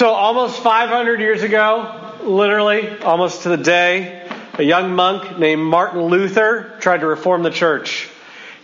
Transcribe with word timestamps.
So, 0.00 0.14
almost 0.14 0.62
500 0.62 1.20
years 1.20 1.42
ago, 1.42 2.16
literally, 2.22 2.88
almost 3.00 3.42
to 3.42 3.50
the 3.50 3.58
day, 3.58 4.26
a 4.54 4.62
young 4.62 4.94
monk 4.94 5.38
named 5.38 5.60
Martin 5.60 6.04
Luther 6.04 6.74
tried 6.80 7.00
to 7.00 7.06
reform 7.06 7.42
the 7.42 7.50
church. 7.50 8.08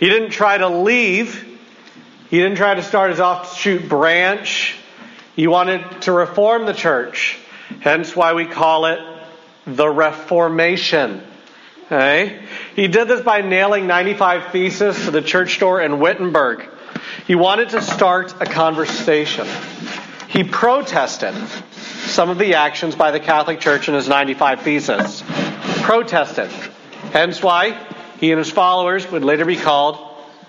He 0.01 0.09
didn't 0.09 0.31
try 0.31 0.57
to 0.57 0.67
leave, 0.67 1.35
he 2.31 2.39
didn't 2.39 2.57
try 2.57 2.75
to 2.75 2.83
start 2.83 3.11
his 3.11 3.21
offshoot 3.21 3.87
branch. 3.87 4.77
He 5.35 5.47
wanted 5.47 6.01
to 6.05 6.13
reform 6.13 6.65
the 6.65 6.73
church. 6.73 7.37
Hence 7.81 8.17
why 8.17 8.33
we 8.33 8.47
call 8.47 8.87
it 8.87 9.01
the 9.67 9.91
Reformation. 9.91 11.23
Okay? 11.85 12.47
He 12.75 12.89
did 12.89 13.09
this 13.09 13.21
by 13.21 13.43
nailing 13.43 13.87
95 13.87 14.53
theses 14.53 15.05
to 15.05 15.11
the 15.11 15.21
church 15.21 15.59
door 15.59 15.83
in 15.83 16.01
Wittenberg. 16.01 16.67
He 17.27 17.35
wanted 17.35 17.69
to 17.71 17.83
start 17.83 18.41
a 18.41 18.47
conversation. 18.47 19.47
He 20.29 20.45
protested 20.45 21.35
some 22.07 22.31
of 22.31 22.39
the 22.39 22.55
actions 22.55 22.95
by 22.95 23.11
the 23.11 23.21
Catholic 23.21 23.61
Church 23.61 23.89
in 23.89 23.95
his 23.95 24.09
95 24.09 24.63
Theses. 24.63 25.23
Protested. 25.83 26.51
Hence 27.13 27.43
why 27.43 27.79
he 28.19 28.33
and 28.33 28.39
his 28.39 28.51
followers 28.51 29.11
would 29.11 29.25
later 29.25 29.45
be 29.45 29.57
called 29.57 29.99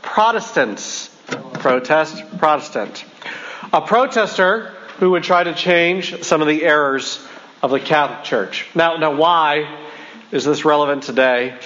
Protestants. 0.01 1.09
Protest, 1.53 2.23
Protestant. 2.37 3.03
A 3.73 3.81
protester 3.81 4.73
who 4.97 5.11
would 5.11 5.23
try 5.23 5.43
to 5.43 5.53
change 5.53 6.23
some 6.23 6.41
of 6.41 6.47
the 6.47 6.63
errors 6.63 7.23
of 7.61 7.71
the 7.71 7.79
Catholic 7.79 8.23
Church. 8.23 8.67
Now, 8.73 8.97
now 8.97 9.15
why 9.15 9.77
is 10.31 10.45
this 10.45 10.65
relevant 10.65 11.03
today? 11.03 11.57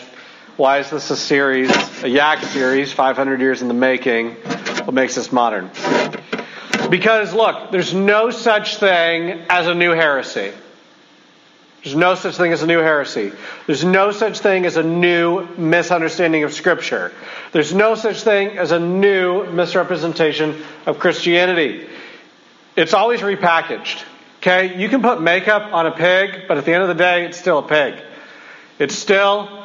Why 0.58 0.80
is 0.80 0.90
this 0.90 1.10
a 1.12 1.18
series, 1.18 1.72
a 2.04 2.10
Yak 2.10 2.44
series, 2.44 2.92
500 2.92 3.40
years 3.40 3.62
in 3.62 3.68
the 3.68 3.74
making? 3.74 4.32
What 4.32 4.94
makes 4.94 5.16
this 5.16 5.32
modern? 5.32 5.70
Because, 6.92 7.34
look, 7.34 7.72
there's 7.72 7.94
no 7.94 8.32
such 8.32 8.76
thing 8.76 9.46
as 9.50 9.68
a 9.68 9.74
new 9.74 9.92
heresy. 9.92 10.52
There's 11.82 11.96
no 11.96 12.16
such 12.16 12.36
thing 12.36 12.52
as 12.52 12.64
a 12.64 12.68
new 12.68 12.80
heresy. 12.80 13.32
There's 13.66 13.86
no 13.86 14.12
such 14.12 14.40
thing 14.40 14.66
as 14.66 14.76
a 14.76 14.84
new 14.84 15.48
misunderstanding 15.56 16.44
of 16.44 16.52
Scripture. 16.54 17.14
There's 17.54 17.74
no 17.74 17.96
such 17.96 18.24
thing 18.24 18.58
as 18.58 18.74
a 18.74 18.80
new 18.80 19.46
misrepresentation 19.46 20.62
of 20.86 21.00
Christianity. 21.00 21.88
It's 22.76 22.94
always 22.94 23.22
repackaged. 23.22 24.04
Okay? 24.40 24.78
You 24.78 24.90
can 24.90 25.02
put 25.02 25.22
makeup 25.22 25.72
on 25.72 25.88
a 25.88 25.92
pig, 25.92 26.44
but 26.50 26.58
at 26.58 26.66
the 26.66 26.74
end 26.74 26.84
of 26.84 26.90
the 26.90 26.96
day, 26.96 27.24
it's 27.24 27.40
still 27.40 27.60
a 27.60 27.68
pig. 27.68 28.04
It's 28.80 28.96
still 28.96 29.64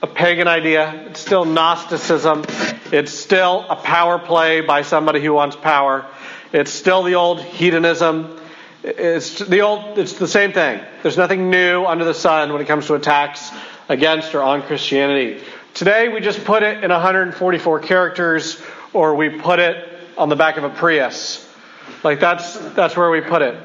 a 0.00 0.06
pagan 0.06 0.46
idea. 0.46 1.06
It's 1.08 1.18
still 1.18 1.44
Gnosticism. 1.44 2.44
It's 2.92 3.12
still 3.12 3.66
a 3.68 3.74
power 3.74 4.20
play 4.20 4.60
by 4.60 4.82
somebody 4.82 5.20
who 5.20 5.32
wants 5.32 5.56
power. 5.56 6.06
It's 6.56 6.72
still 6.72 7.02
the 7.02 7.16
old 7.16 7.42
hedonism. 7.42 8.40
It's 8.82 9.40
the 9.40 9.60
old. 9.60 9.98
It's 9.98 10.14
the 10.14 10.26
same 10.26 10.54
thing. 10.54 10.80
There's 11.02 11.18
nothing 11.18 11.50
new 11.50 11.84
under 11.84 12.06
the 12.06 12.14
sun 12.14 12.50
when 12.50 12.62
it 12.62 12.64
comes 12.66 12.86
to 12.86 12.94
attacks 12.94 13.50
against 13.90 14.34
or 14.34 14.40
on 14.40 14.62
Christianity. 14.62 15.42
Today 15.74 16.08
we 16.08 16.20
just 16.20 16.46
put 16.46 16.62
it 16.62 16.82
in 16.82 16.90
144 16.90 17.80
characters, 17.80 18.58
or 18.94 19.16
we 19.16 19.28
put 19.28 19.58
it 19.58 19.86
on 20.16 20.30
the 20.30 20.36
back 20.36 20.56
of 20.56 20.64
a 20.64 20.70
Prius. 20.70 21.46
Like 22.02 22.20
that's 22.20 22.56
that's 22.70 22.96
where 22.96 23.10
we 23.10 23.20
put 23.20 23.42
it. 23.42 23.60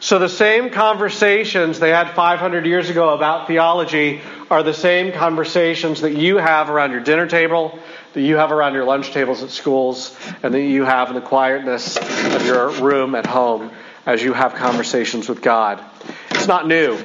So 0.00 0.18
the 0.18 0.28
same 0.28 0.70
conversations 0.70 1.78
they 1.78 1.90
had 1.90 2.10
500 2.10 2.66
years 2.66 2.90
ago 2.90 3.10
about 3.10 3.46
theology 3.46 4.20
are 4.50 4.62
the 4.62 4.74
same 4.74 5.12
conversations 5.12 6.02
that 6.02 6.14
you 6.14 6.36
have 6.36 6.68
around 6.68 6.90
your 6.90 7.00
dinner 7.00 7.26
table, 7.26 7.78
that 8.12 8.20
you 8.20 8.36
have 8.36 8.52
around 8.52 8.74
your 8.74 8.84
lunch 8.84 9.12
tables 9.12 9.42
at 9.42 9.50
schools, 9.50 10.16
and 10.42 10.52
that 10.52 10.62
you 10.62 10.84
have 10.84 11.08
in 11.08 11.14
the 11.14 11.20
quietness 11.20 11.96
of 11.96 12.44
your 12.46 12.70
room 12.70 13.14
at 13.14 13.26
home 13.26 13.70
as 14.06 14.22
you 14.22 14.32
have 14.32 14.54
conversations 14.54 15.28
with 15.28 15.40
God. 15.40 15.82
It's 16.30 16.46
not 16.46 16.66
new. 16.66 16.98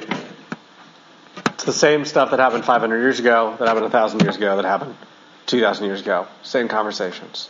It's 1.46 1.64
the 1.64 1.72
same 1.72 2.04
stuff 2.04 2.30
that 2.30 2.40
happened 2.40 2.64
500 2.64 2.98
years 3.00 3.20
ago, 3.20 3.56
that 3.58 3.66
happened 3.66 3.84
1,000 3.84 4.20
years 4.22 4.36
ago, 4.36 4.56
that 4.56 4.64
happened 4.64 4.96
2,000 5.46 5.86
years 5.86 6.00
ago. 6.00 6.26
Same 6.42 6.68
conversations. 6.68 7.48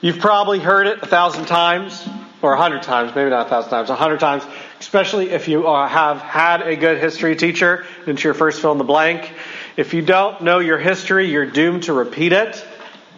You've 0.00 0.18
probably 0.18 0.60
heard 0.60 0.86
it 0.86 1.02
a 1.02 1.06
thousand 1.06 1.46
times 1.46 2.08
or 2.42 2.54
a 2.54 2.56
hundred 2.56 2.82
times, 2.82 3.14
maybe 3.14 3.30
not 3.30 3.46
a 3.46 3.50
thousand 3.50 3.70
times, 3.70 3.90
a 3.90 3.94
hundred 3.94 4.20
times, 4.20 4.44
especially 4.78 5.30
if 5.30 5.48
you 5.48 5.66
uh, 5.66 5.86
have 5.86 6.20
had 6.20 6.62
a 6.62 6.76
good 6.76 6.98
history 6.98 7.36
teacher 7.36 7.86
into 8.06 8.24
your 8.24 8.34
first 8.34 8.60
fill 8.60 8.72
in 8.72 8.78
the 8.78 8.84
blank. 8.84 9.32
If 9.76 9.94
you 9.94 10.02
don't 10.02 10.42
know 10.42 10.58
your 10.58 10.78
history, 10.78 11.30
you're 11.30 11.46
doomed 11.46 11.84
to 11.84 11.92
repeat 11.92 12.32
it. 12.32 12.64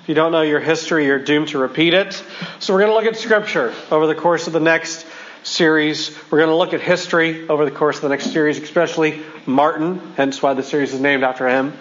If 0.02 0.08
you 0.08 0.14
don't 0.14 0.32
know 0.32 0.42
your 0.42 0.60
history, 0.60 1.06
you're 1.06 1.22
doomed 1.22 1.48
to 1.48 1.58
repeat 1.58 1.94
it. 1.94 2.22
So 2.58 2.72
we're 2.72 2.80
going 2.80 2.90
to 2.90 2.94
look 2.94 3.06
at 3.06 3.16
Scripture 3.16 3.72
over 3.90 4.06
the 4.08 4.16
course 4.16 4.48
of 4.48 4.52
the 4.52 4.60
next 4.60 5.06
series. 5.44 6.16
We're 6.30 6.38
going 6.38 6.50
to 6.50 6.56
look 6.56 6.74
at 6.74 6.80
history 6.80 7.48
over 7.48 7.64
the 7.64 7.70
course 7.70 7.96
of 7.96 8.02
the 8.02 8.08
next 8.08 8.32
series, 8.32 8.58
especially 8.58 9.22
Martin, 9.46 10.00
hence 10.16 10.42
why 10.42 10.54
the 10.54 10.62
series 10.62 10.92
is 10.92 11.00
named 11.00 11.22
after 11.22 11.48
him. 11.48 11.72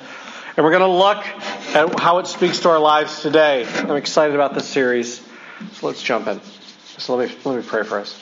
And 0.55 0.65
we're 0.65 0.77
going 0.77 0.81
to 0.81 0.87
look 0.87 1.25
at 1.75 1.99
how 1.99 2.19
it 2.19 2.27
speaks 2.27 2.59
to 2.59 2.69
our 2.69 2.79
lives 2.79 3.21
today. 3.21 3.65
I'm 3.65 3.95
excited 3.95 4.35
about 4.35 4.53
this 4.53 4.67
series. 4.67 5.25
So 5.73 5.87
let's 5.87 6.03
jump 6.03 6.27
in. 6.27 6.50
So 7.01 7.15
let 7.15 7.29
me, 7.29 7.35
let 7.45 7.57
me 7.57 7.63
pray 7.67 7.81
for 7.81 7.99
us. 7.99 8.13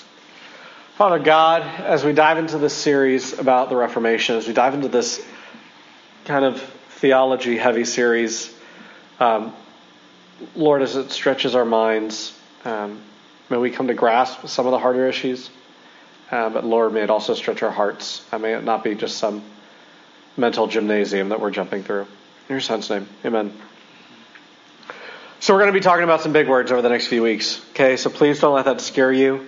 Father 0.96 1.20
God, 1.20 1.64
as 1.64 2.06
we 2.06 2.14
dive 2.14 2.38
into 2.38 2.58
this 2.58 2.74
series 2.74 3.38
about 3.38 3.68
the 3.68 3.76
Reformation, 3.76 4.38
as 4.38 4.48
we 4.48 4.54
dive 4.54 4.74
into 4.74 4.88
this 4.88 5.22
kind 6.24 6.46
of 6.46 6.62
theology 6.92 7.58
heavy 7.58 7.84
series, 7.84 8.56
um, 9.20 9.54
Lord, 10.56 10.82
as 10.82 10.96
it 10.96 11.12
stretches 11.12 11.56
our 11.56 11.66
minds, 11.66 12.34
um, 12.64 13.02
may 13.50 13.58
we 13.58 13.70
come 13.70 13.88
to 13.88 13.94
grasp 13.94 14.48
some 14.48 14.66
of 14.66 14.72
the 14.72 14.80
harder 14.80 15.08
issues. 15.08 15.50
Uh, 16.32 16.50
but 16.50 16.64
Lord, 16.64 16.94
may 16.94 17.02
it 17.02 17.10
also 17.10 17.34
stretch 17.34 17.62
our 17.62 17.72
hearts. 17.72 18.26
Uh, 18.32 18.40
may 18.40 18.54
it 18.54 18.64
not 18.64 18.82
be 18.82 18.96
just 18.96 19.18
some 19.18 19.44
mental 20.38 20.68
gymnasium 20.68 21.30
that 21.30 21.42
we're 21.42 21.52
jumping 21.52 21.84
through. 21.84 22.04
In 22.04 22.54
your 22.54 22.62
son's 22.62 22.90
name, 22.90 23.10
amen. 23.26 23.52
So 25.50 25.56
we're 25.56 25.62
going 25.62 25.74
to 25.74 25.80
be 25.80 25.84
talking 25.84 26.04
about 26.04 26.22
some 26.22 26.32
big 26.32 26.48
words 26.48 26.72
over 26.72 26.84
the 26.84 26.90
next 26.90 27.08
few 27.08 27.24
weeks. 27.24 27.60
Okay, 27.72 27.98
so 27.98 28.12
please 28.12 28.40
don't 28.40 28.54
let 28.54 28.66
that 28.66 28.82
scare 28.82 29.12
you. 29.12 29.48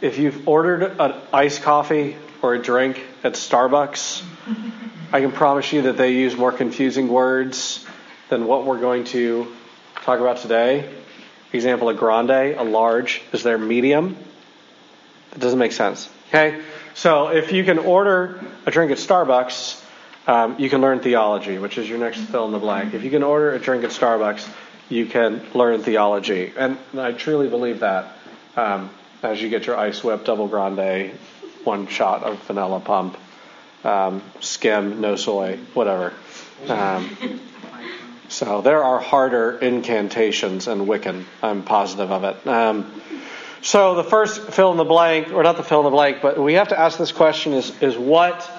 If 0.00 0.18
you've 0.18 0.48
ordered 0.48 0.82
an 0.98 1.14
iced 1.32 1.62
coffee 1.62 2.16
or 2.42 2.54
a 2.54 2.58
drink 2.60 3.00
at 3.22 3.34
Starbucks, 3.34 4.24
I 5.12 5.20
can 5.20 5.30
promise 5.30 5.72
you 5.72 5.82
that 5.82 5.96
they 5.96 6.14
use 6.14 6.36
more 6.36 6.50
confusing 6.50 7.06
words 7.06 7.86
than 8.28 8.46
what 8.46 8.66
we're 8.66 8.80
going 8.80 9.04
to 9.04 9.54
talk 10.02 10.18
about 10.18 10.38
today. 10.38 10.92
Example, 11.52 11.90
a 11.90 11.94
grande, 11.94 12.56
a 12.58 12.64
large, 12.64 13.22
is 13.32 13.44
there 13.44 13.56
medium? 13.56 14.16
That 15.30 15.38
doesn't 15.38 15.60
make 15.60 15.70
sense. 15.70 16.10
Okay? 16.30 16.60
So 16.94 17.28
if 17.28 17.52
you 17.52 17.62
can 17.62 17.78
order 17.78 18.40
a 18.66 18.72
drink 18.72 18.90
at 18.90 18.98
Starbucks, 18.98 19.80
um, 20.26 20.58
you 20.58 20.68
can 20.68 20.80
learn 20.80 20.98
theology, 20.98 21.58
which 21.58 21.78
is 21.78 21.88
your 21.88 21.98
next 21.98 22.18
fill 22.18 22.46
in 22.46 22.52
the 22.52 22.58
blank. 22.58 22.94
If 22.94 23.04
you 23.04 23.10
can 23.10 23.22
order 23.22 23.52
a 23.52 23.60
drink 23.60 23.84
at 23.84 23.90
Starbucks, 23.90 24.48
you 24.88 25.06
can 25.06 25.42
learn 25.54 25.82
theology. 25.82 26.52
And 26.56 26.78
I 26.96 27.12
truly 27.12 27.48
believe 27.48 27.80
that 27.80 28.16
um, 28.56 28.90
as 29.22 29.40
you 29.40 29.48
get 29.48 29.66
your 29.66 29.76
ice 29.76 30.04
whip 30.04 30.24
double 30.24 30.48
grande, 30.48 31.12
one 31.64 31.86
shot 31.86 32.22
of 32.22 32.42
vanilla 32.44 32.80
pump, 32.80 33.16
um, 33.84 34.22
skim, 34.40 35.00
no 35.00 35.16
soy, 35.16 35.58
whatever. 35.74 36.12
Um, 36.68 37.40
so 38.28 38.60
there 38.60 38.82
are 38.82 39.00
harder 39.00 39.58
incantations 39.58 40.68
in 40.68 40.80
Wiccan. 40.80 41.24
I'm 41.42 41.62
positive 41.62 42.10
of 42.10 42.24
it. 42.24 42.46
Um, 42.46 43.02
so 43.62 43.94
the 43.94 44.04
first 44.04 44.50
fill 44.52 44.72
in 44.72 44.76
the 44.76 44.84
blank, 44.84 45.32
or 45.32 45.42
not 45.42 45.56
the 45.56 45.62
fill 45.62 45.80
in 45.80 45.84
the 45.84 45.90
blank, 45.90 46.18
but 46.20 46.38
we 46.38 46.54
have 46.54 46.68
to 46.68 46.78
ask 46.78 46.98
this 46.98 47.12
question: 47.12 47.54
is 47.54 47.82
is 47.82 47.96
what 47.96 48.50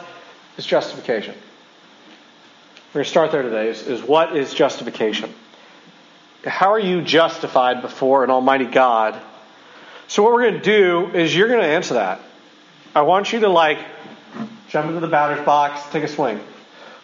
is 0.57 0.66
justification? 0.66 1.36
We're 2.90 3.00
going 3.00 3.06
to 3.06 3.09
start 3.09 3.31
there 3.31 3.44
today. 3.44 3.69
Is, 3.69 3.86
is 3.88 4.02
what 4.02 4.36
is 4.36 4.53
justification? 4.53 5.34
How 6.45 6.73
are 6.73 6.79
you 6.79 7.01
justified 7.01 7.81
before 7.81 8.23
an 8.23 8.29
almighty 8.29 8.66
God? 8.66 9.19
So 10.07 10.23
what 10.23 10.33
we're 10.33 10.50
going 10.50 10.56
to 10.56 10.59
do 10.59 11.16
is 11.16 11.35
you're 11.35 11.47
going 11.47 11.61
to 11.61 11.67
answer 11.67 11.95
that. 11.95 12.22
I 12.94 13.01
want 13.01 13.33
you 13.33 13.42
to 13.42 13.50
like 13.50 13.80
jump 14.69 14.88
into 14.88 15.00
the 15.00 15.07
batter's 15.07 15.45
box, 15.45 15.81
take 15.92 16.03
a 16.03 16.07
swing. 16.07 16.39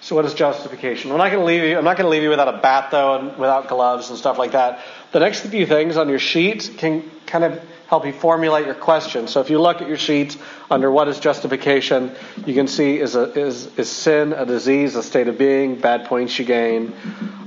So 0.01 0.15
what 0.15 0.25
is 0.25 0.33
justification? 0.33 1.11
I'm 1.11 1.17
not 1.17 1.31
going 1.31 1.41
to 1.41 1.45
leave 1.45 1.63
you. 1.63 1.77
I'm 1.77 1.83
not 1.83 1.95
going 1.95 2.05
to 2.05 2.09
leave 2.09 2.23
you 2.23 2.29
without 2.29 2.53
a 2.53 2.57
bat 2.57 2.89
though, 2.89 3.17
and 3.17 3.37
without 3.37 3.67
gloves 3.67 4.09
and 4.09 4.17
stuff 4.17 4.39
like 4.39 4.53
that. 4.53 4.79
The 5.11 5.19
next 5.19 5.41
few 5.41 5.67
things 5.67 5.95
on 5.95 6.09
your 6.09 6.19
sheet 6.19 6.71
can 6.77 7.09
kind 7.27 7.43
of 7.43 7.63
help 7.87 8.05
you 8.05 8.13
formulate 8.13 8.65
your 8.65 8.73
question. 8.73 9.27
So 9.27 9.41
if 9.41 9.49
you 9.49 9.61
look 9.61 9.81
at 9.81 9.87
your 9.87 9.97
sheet 9.97 10.37
under 10.71 10.89
what 10.89 11.07
is 11.07 11.19
justification, 11.19 12.15
you 12.45 12.53
can 12.53 12.67
see 12.67 12.99
is, 12.99 13.15
a, 13.15 13.31
is, 13.37 13.67
is 13.77 13.89
sin 13.89 14.33
a 14.33 14.45
disease, 14.45 14.95
a 14.95 15.03
state 15.03 15.27
of 15.27 15.37
being, 15.37 15.75
bad 15.75 16.05
points 16.05 16.39
you 16.39 16.45
gain? 16.45 16.95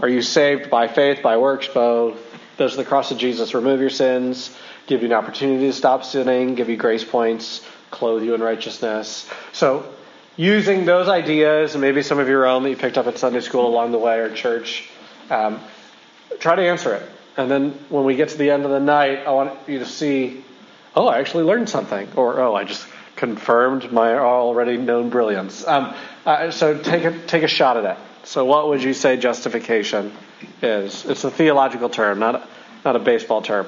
Are 0.01 0.09
you 0.09 0.23
saved 0.23 0.71
by 0.71 0.87
faith, 0.87 1.23
by 1.23 1.39
works, 1.39 1.67
both? 1.67 2.21
Does 2.57 2.77
the 2.77 2.85
cross 2.85 3.11
of 3.11 3.19
Jesus 3.19 3.55
remove 3.55 3.81
your 3.81 3.91
sins, 3.91 4.55
give 4.87 5.01
you 5.01 5.07
an 5.07 5.15
opportunity 5.15 5.67
to 5.67 5.73
stop 5.73 6.05
sinning, 6.05 6.55
give 6.55 6.69
you 6.69 6.77
grace 6.77 7.05
points, 7.05 7.67
clothe 7.91 8.23
you 8.23 8.35
in 8.35 8.43
righteousness? 8.43 9.29
So 9.53 9.91
using 10.37 10.85
those 10.85 11.09
ideas 11.09 11.75
and 11.75 11.81
maybe 11.81 12.03
some 12.03 12.19
of 12.19 12.29
your 12.29 12.47
own 12.47 12.63
that 12.65 12.71
you 12.71 12.77
picked 12.77 12.99
up 12.99 13.07
at 13.07 13.19
Sunday 13.19 13.41
school 13.41 13.67
along 13.67 13.93
the 13.93 13.99
way 13.99 14.19
or 14.19 14.35
church, 14.35 14.89
um, 15.31 15.61
try 16.39 16.55
to 16.57 16.63
answer 16.63 16.95
it. 16.95 17.09
And 17.37 17.51
then 17.51 17.71
when 17.89 18.05
we 18.05 18.17
get 18.17 18.31
to 18.31 18.39
the 18.39 18.51
end 18.51 18.65
of 18.65 18.71
the 18.71 18.81
night, 18.81 19.27
I 19.27 19.31
want 19.31 19.53
you 19.69 19.81
to 19.81 19.87
see 19.87 20.45
oh, 20.97 21.09
I 21.09 21.19
actually 21.19 21.45
learned 21.45 21.69
something, 21.69 22.09
or 22.17 22.41
oh, 22.41 22.55
I 22.55 22.65
just 22.65 22.87
confirmed 23.17 23.93
my 23.93 24.15
already 24.15 24.77
known 24.77 25.11
brilliance. 25.11 25.67
Um, 25.67 25.95
uh, 26.25 26.51
so 26.51 26.79
take 26.79 27.05
a 27.05 27.19
take 27.27 27.43
a 27.43 27.49
shot 27.49 27.77
at 27.77 27.85
it. 27.85 27.99
So 28.25 28.45
what 28.45 28.69
would 28.69 28.83
you 28.83 28.95
say 28.95 29.17
justification 29.17 30.13
is? 30.63 31.05
It's 31.05 31.25
a 31.25 31.31
theological 31.31 31.91
term, 31.91 32.19
not 32.19 32.35
a, 32.37 32.49
not 32.85 32.97
a 32.97 32.99
baseball 32.99 33.43
term. 33.43 33.67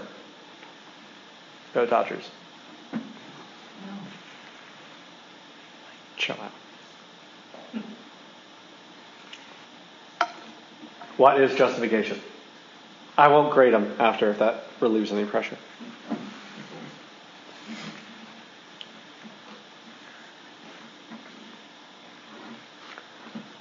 Go 1.74 1.84
Dodgers. 1.84 2.28
Chill 6.26 6.36
out. 10.20 10.28
What 11.16 11.40
is 11.40 11.54
justification? 11.54 12.20
I 13.16 13.28
won't 13.28 13.52
grade 13.54 13.72
them 13.72 13.94
after 14.00 14.30
if 14.30 14.40
that 14.40 14.64
relieves 14.80 15.12
any 15.12 15.24
pressure. 15.24 15.56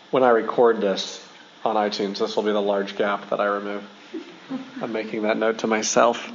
When 0.09 0.23
I 0.23 0.29
record 0.29 0.81
this 0.81 1.23
on 1.63 1.75
iTunes, 1.75 2.18
this 2.18 2.35
will 2.35 2.41
be 2.41 2.51
the 2.51 2.59
large 2.59 2.97
gap 2.97 3.29
that 3.29 3.39
I 3.39 3.45
remove. 3.45 3.88
I'm 4.81 4.91
making 4.91 5.21
that 5.21 5.38
note 5.38 5.59
to 5.59 5.68
myself. 5.68 6.25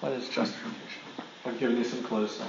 What 0.00 0.12
is 0.12 0.28
justification? 0.28 1.02
I've 1.44 1.58
given 1.58 1.78
you 1.78 1.84
some 1.84 2.04
clues. 2.04 2.40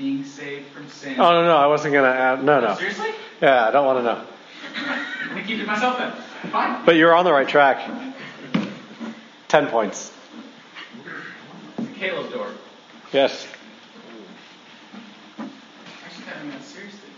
Being 0.00 0.24
saved 0.24 0.66
from 0.68 0.88
sin. 0.88 1.20
Oh 1.20 1.30
no, 1.30 1.44
no, 1.44 1.56
I 1.56 1.66
wasn't 1.66 1.92
gonna 1.92 2.08
add. 2.08 2.42
No, 2.42 2.58
no. 2.60 2.74
Seriously? 2.74 3.10
Yeah, 3.42 3.68
I 3.68 3.70
don't 3.70 3.84
want 3.84 3.98
to 3.98 4.02
know. 4.02 4.24
I'm 4.74 5.28
gonna 5.28 5.42
keep 5.46 5.60
it 5.60 5.66
myself 5.66 5.98
then. 5.98 6.12
Fine. 6.50 6.86
But 6.86 6.96
you're 6.96 7.14
on 7.14 7.26
the 7.26 7.32
right 7.32 7.46
track. 7.46 7.86
Ten 9.48 9.66
points. 9.66 10.10
It's 11.76 11.98
Caleb's 11.98 12.32
door. 12.32 12.46
Yes. 13.12 13.46
Actually, 15.38 16.24
I 16.32 16.44
mean, 16.44 16.60
seriously. 16.62 17.10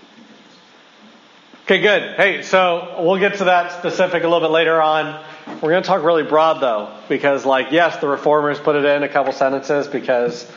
Okay, 1.65 1.81
good. 1.81 2.17
Hey, 2.17 2.43
so 2.43 2.97
we'll 3.01 3.21
get 3.21 3.35
to 3.35 3.45
that 3.45 3.79
specific 3.79 4.25
a 4.25 4.27
little 4.27 4.41
bit 4.41 4.51
later 4.51 4.83
on. 4.83 5.23
We're 5.61 5.71
going 5.71 5.83
to 5.83 5.87
talk 5.87 6.03
really 6.03 6.25
broad 6.25 6.61
though, 6.61 6.93
because 7.09 7.45
like, 7.45 7.71
yes, 7.71 7.99
the 7.99 8.09
reformers 8.09 8.59
put 8.59 8.75
it 8.75 8.85
in 8.85 9.03
a 9.05 9.09
couple 9.09 9.33
sentences 9.33 9.87
because, 9.87 10.51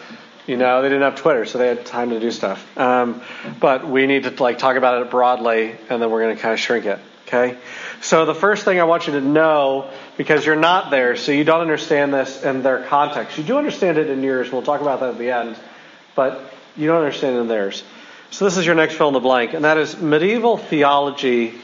you 0.48 0.58
know, 0.58 0.82
they 0.82 0.90
didn't 0.90 1.04
have 1.04 1.16
Twitter, 1.16 1.46
so 1.46 1.58
they 1.58 1.68
had 1.68 1.86
time 1.86 2.12
to 2.12 2.20
do 2.20 2.32
stuff. 2.32 2.78
Um, 2.78 3.22
but 3.60 3.88
we 3.88 4.06
need 4.06 4.24
to 4.24 4.44
like 4.44 4.60
talk 4.60 4.78
about 4.78 5.02
it 5.02 5.10
broadly, 5.10 5.76
and 5.90 6.02
then 6.02 6.12
we're 6.12 6.22
going 6.22 6.36
to 6.36 6.42
kind 6.42 6.54
of 6.54 6.60
shrink 6.60 6.86
it. 6.86 7.00
Okay. 7.28 7.58
So 8.02 8.26
the 8.26 8.36
first 8.36 8.66
thing 8.66 8.80
I 8.80 8.84
want 8.84 9.08
you 9.08 9.14
to 9.14 9.22
know, 9.22 9.90
because 10.16 10.46
you're 10.46 10.56
not 10.56 10.92
there, 10.92 11.16
so 11.16 11.32
you 11.32 11.44
don't 11.44 11.62
understand 11.62 12.14
this 12.14 12.44
in 12.44 12.62
their 12.62 12.84
context. 12.84 13.38
You 13.38 13.44
do 13.44 13.58
understand 13.58 13.98
it 13.98 14.10
in 14.10 14.22
yours. 14.22 14.52
We'll 14.52 14.62
talk 14.62 14.82
about 14.82 15.00
that 15.00 15.10
at 15.10 15.18
the 15.18 15.32
end, 15.32 15.56
but 16.14 16.54
you 16.78 16.88
don't 16.88 16.98
understand 16.98 17.38
it 17.38 17.40
in 17.40 17.48
theirs. 17.48 17.84
So 18.30 18.46
this 18.46 18.58
is 18.58 18.66
your 18.66 18.76
next 18.76 18.96
fill 18.96 19.08
in 19.08 19.14
the 19.16 19.20
blank, 19.20 19.54
and 19.54 19.66
that 19.66 19.78
is 19.78 20.00
medieval 20.00 20.58
theology. 20.58 21.56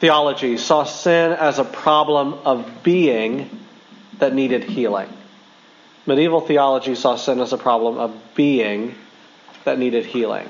Theology 0.00 0.58
saw 0.58 0.84
sin 0.84 1.32
as 1.32 1.58
a 1.58 1.64
problem 1.64 2.34
of 2.44 2.82
being 2.82 3.48
that 4.18 4.34
needed 4.34 4.64
healing. 4.64 5.08
Medieval 6.06 6.40
theology 6.40 6.94
saw 6.94 7.16
sin 7.16 7.40
as 7.40 7.52
a 7.52 7.58
problem 7.58 7.98
of 7.98 8.34
being 8.34 8.94
that 9.64 9.78
needed 9.78 10.04
healing. 10.04 10.48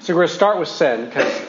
So 0.00 0.14
we're 0.14 0.20
going 0.20 0.28
to 0.28 0.34
start 0.34 0.58
with 0.58 0.68
sin 0.68 1.06
because 1.06 1.40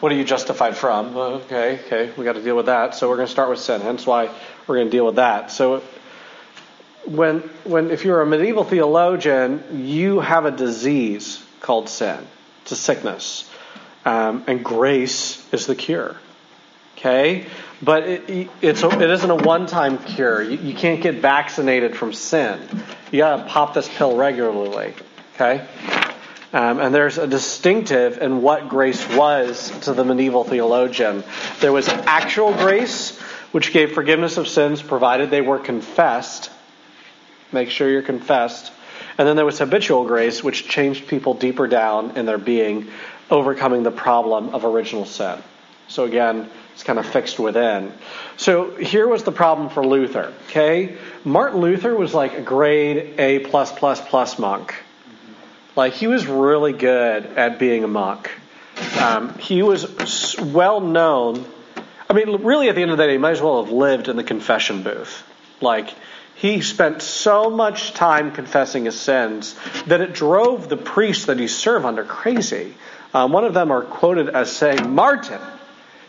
what 0.00 0.12
are 0.12 0.14
you 0.14 0.24
justified 0.24 0.76
from? 0.76 1.16
Okay, 1.16 1.80
okay, 1.86 2.12
we 2.16 2.24
got 2.24 2.34
to 2.34 2.42
deal 2.42 2.56
with 2.56 2.66
that. 2.66 2.94
So 2.94 3.08
we're 3.08 3.16
going 3.16 3.26
to 3.26 3.32
start 3.32 3.48
with 3.48 3.58
sin. 3.58 3.80
Hence 3.80 4.06
why 4.06 4.30
we're 4.66 4.76
going 4.76 4.88
to 4.88 4.90
deal 4.90 5.06
with 5.06 5.16
that. 5.16 5.50
So 5.50 5.82
when 7.06 7.40
when 7.64 7.90
if 7.90 8.04
you're 8.04 8.20
a 8.20 8.26
medieval 8.26 8.64
theologian, 8.64 9.86
you 9.86 10.20
have 10.20 10.44
a 10.44 10.50
disease 10.50 11.42
called 11.60 11.88
sin. 11.88 12.26
It's 12.62 12.72
a 12.72 12.76
sickness, 12.76 13.50
um, 14.04 14.44
and 14.46 14.64
grace 14.64 15.42
is 15.52 15.66
the 15.66 15.74
cure. 15.74 16.16
Okay, 16.96 17.46
but 17.82 18.02
it, 18.04 18.50
it's 18.60 18.82
a, 18.82 18.88
it 18.88 19.10
isn't 19.10 19.30
a 19.30 19.36
one-time 19.36 19.98
cure. 19.98 20.42
You, 20.42 20.58
you 20.58 20.74
can't 20.74 21.00
get 21.00 21.16
vaccinated 21.16 21.96
from 21.96 22.12
sin. 22.12 22.60
You 23.10 23.18
got 23.18 23.36
to 23.36 23.44
pop 23.44 23.74
this 23.74 23.88
pill 23.88 24.16
regularly. 24.16 24.94
Okay. 25.34 25.66
Um, 26.52 26.80
and 26.80 26.94
there's 26.94 27.18
a 27.18 27.26
distinctive 27.26 28.18
in 28.18 28.42
what 28.42 28.68
grace 28.68 29.06
was 29.14 29.70
to 29.80 29.92
the 29.92 30.04
medieval 30.04 30.44
theologian. 30.44 31.22
There 31.60 31.72
was 31.72 31.88
actual 31.88 32.52
grace, 32.54 33.18
which 33.52 33.72
gave 33.72 33.92
forgiveness 33.92 34.38
of 34.38 34.48
sins 34.48 34.82
provided 34.82 35.30
they 35.30 35.42
were 35.42 35.58
confessed. 35.58 36.50
Make 37.52 37.70
sure 37.70 37.88
you're 37.90 38.02
confessed. 38.02 38.72
And 39.18 39.28
then 39.28 39.36
there 39.36 39.44
was 39.44 39.58
habitual 39.58 40.06
grace, 40.06 40.42
which 40.42 40.68
changed 40.68 41.06
people 41.06 41.34
deeper 41.34 41.66
down 41.66 42.16
in 42.16 42.24
their 42.24 42.38
being, 42.38 42.88
overcoming 43.30 43.82
the 43.82 43.90
problem 43.90 44.54
of 44.54 44.64
original 44.64 45.04
sin. 45.04 45.42
So 45.88 46.04
again, 46.04 46.48
it's 46.74 46.84
kind 46.84 46.98
of 46.98 47.06
fixed 47.06 47.38
within. 47.38 47.92
So 48.36 48.76
here 48.76 49.08
was 49.08 49.24
the 49.24 49.32
problem 49.32 49.70
for 49.70 49.84
Luther. 49.84 50.32
Okay, 50.46 50.96
Martin 51.24 51.60
Luther 51.60 51.96
was 51.96 52.14
like 52.14 52.34
a 52.34 52.42
grade 52.42 53.18
A 53.18 53.40
plus 53.40 53.72
plus 53.72 54.00
plus 54.00 54.38
monk. 54.38 54.74
Like 55.74 55.94
he 55.94 56.06
was 56.06 56.26
really 56.26 56.72
good 56.72 57.24
at 57.24 57.58
being 57.58 57.84
a 57.84 57.88
monk. 57.88 58.30
Um, 59.00 59.36
he 59.38 59.62
was 59.62 60.36
well 60.38 60.80
known. 60.80 61.44
I 62.08 62.14
mean, 62.14 62.42
really, 62.42 62.68
at 62.68 62.74
the 62.74 62.82
end 62.82 62.90
of 62.90 62.96
the 62.96 63.04
day, 63.04 63.12
he 63.12 63.18
might 63.18 63.32
as 63.32 63.42
well 63.42 63.64
have 63.64 63.72
lived 63.72 64.08
in 64.08 64.16
the 64.16 64.24
confession 64.24 64.82
booth. 64.82 65.22
Like 65.60 65.92
he 66.36 66.60
spent 66.60 67.02
so 67.02 67.50
much 67.50 67.92
time 67.92 68.32
confessing 68.32 68.84
his 68.84 68.98
sins 68.98 69.56
that 69.86 70.00
it 70.00 70.12
drove 70.12 70.68
the 70.68 70.76
priests 70.76 71.26
that 71.26 71.38
he 71.40 71.48
served 71.48 71.84
under 71.84 72.04
crazy. 72.04 72.74
Um, 73.14 73.32
one 73.32 73.44
of 73.44 73.54
them 73.54 73.70
are 73.72 73.82
quoted 73.82 74.28
as 74.28 74.54
saying, 74.54 74.94
"Martin, 74.94 75.40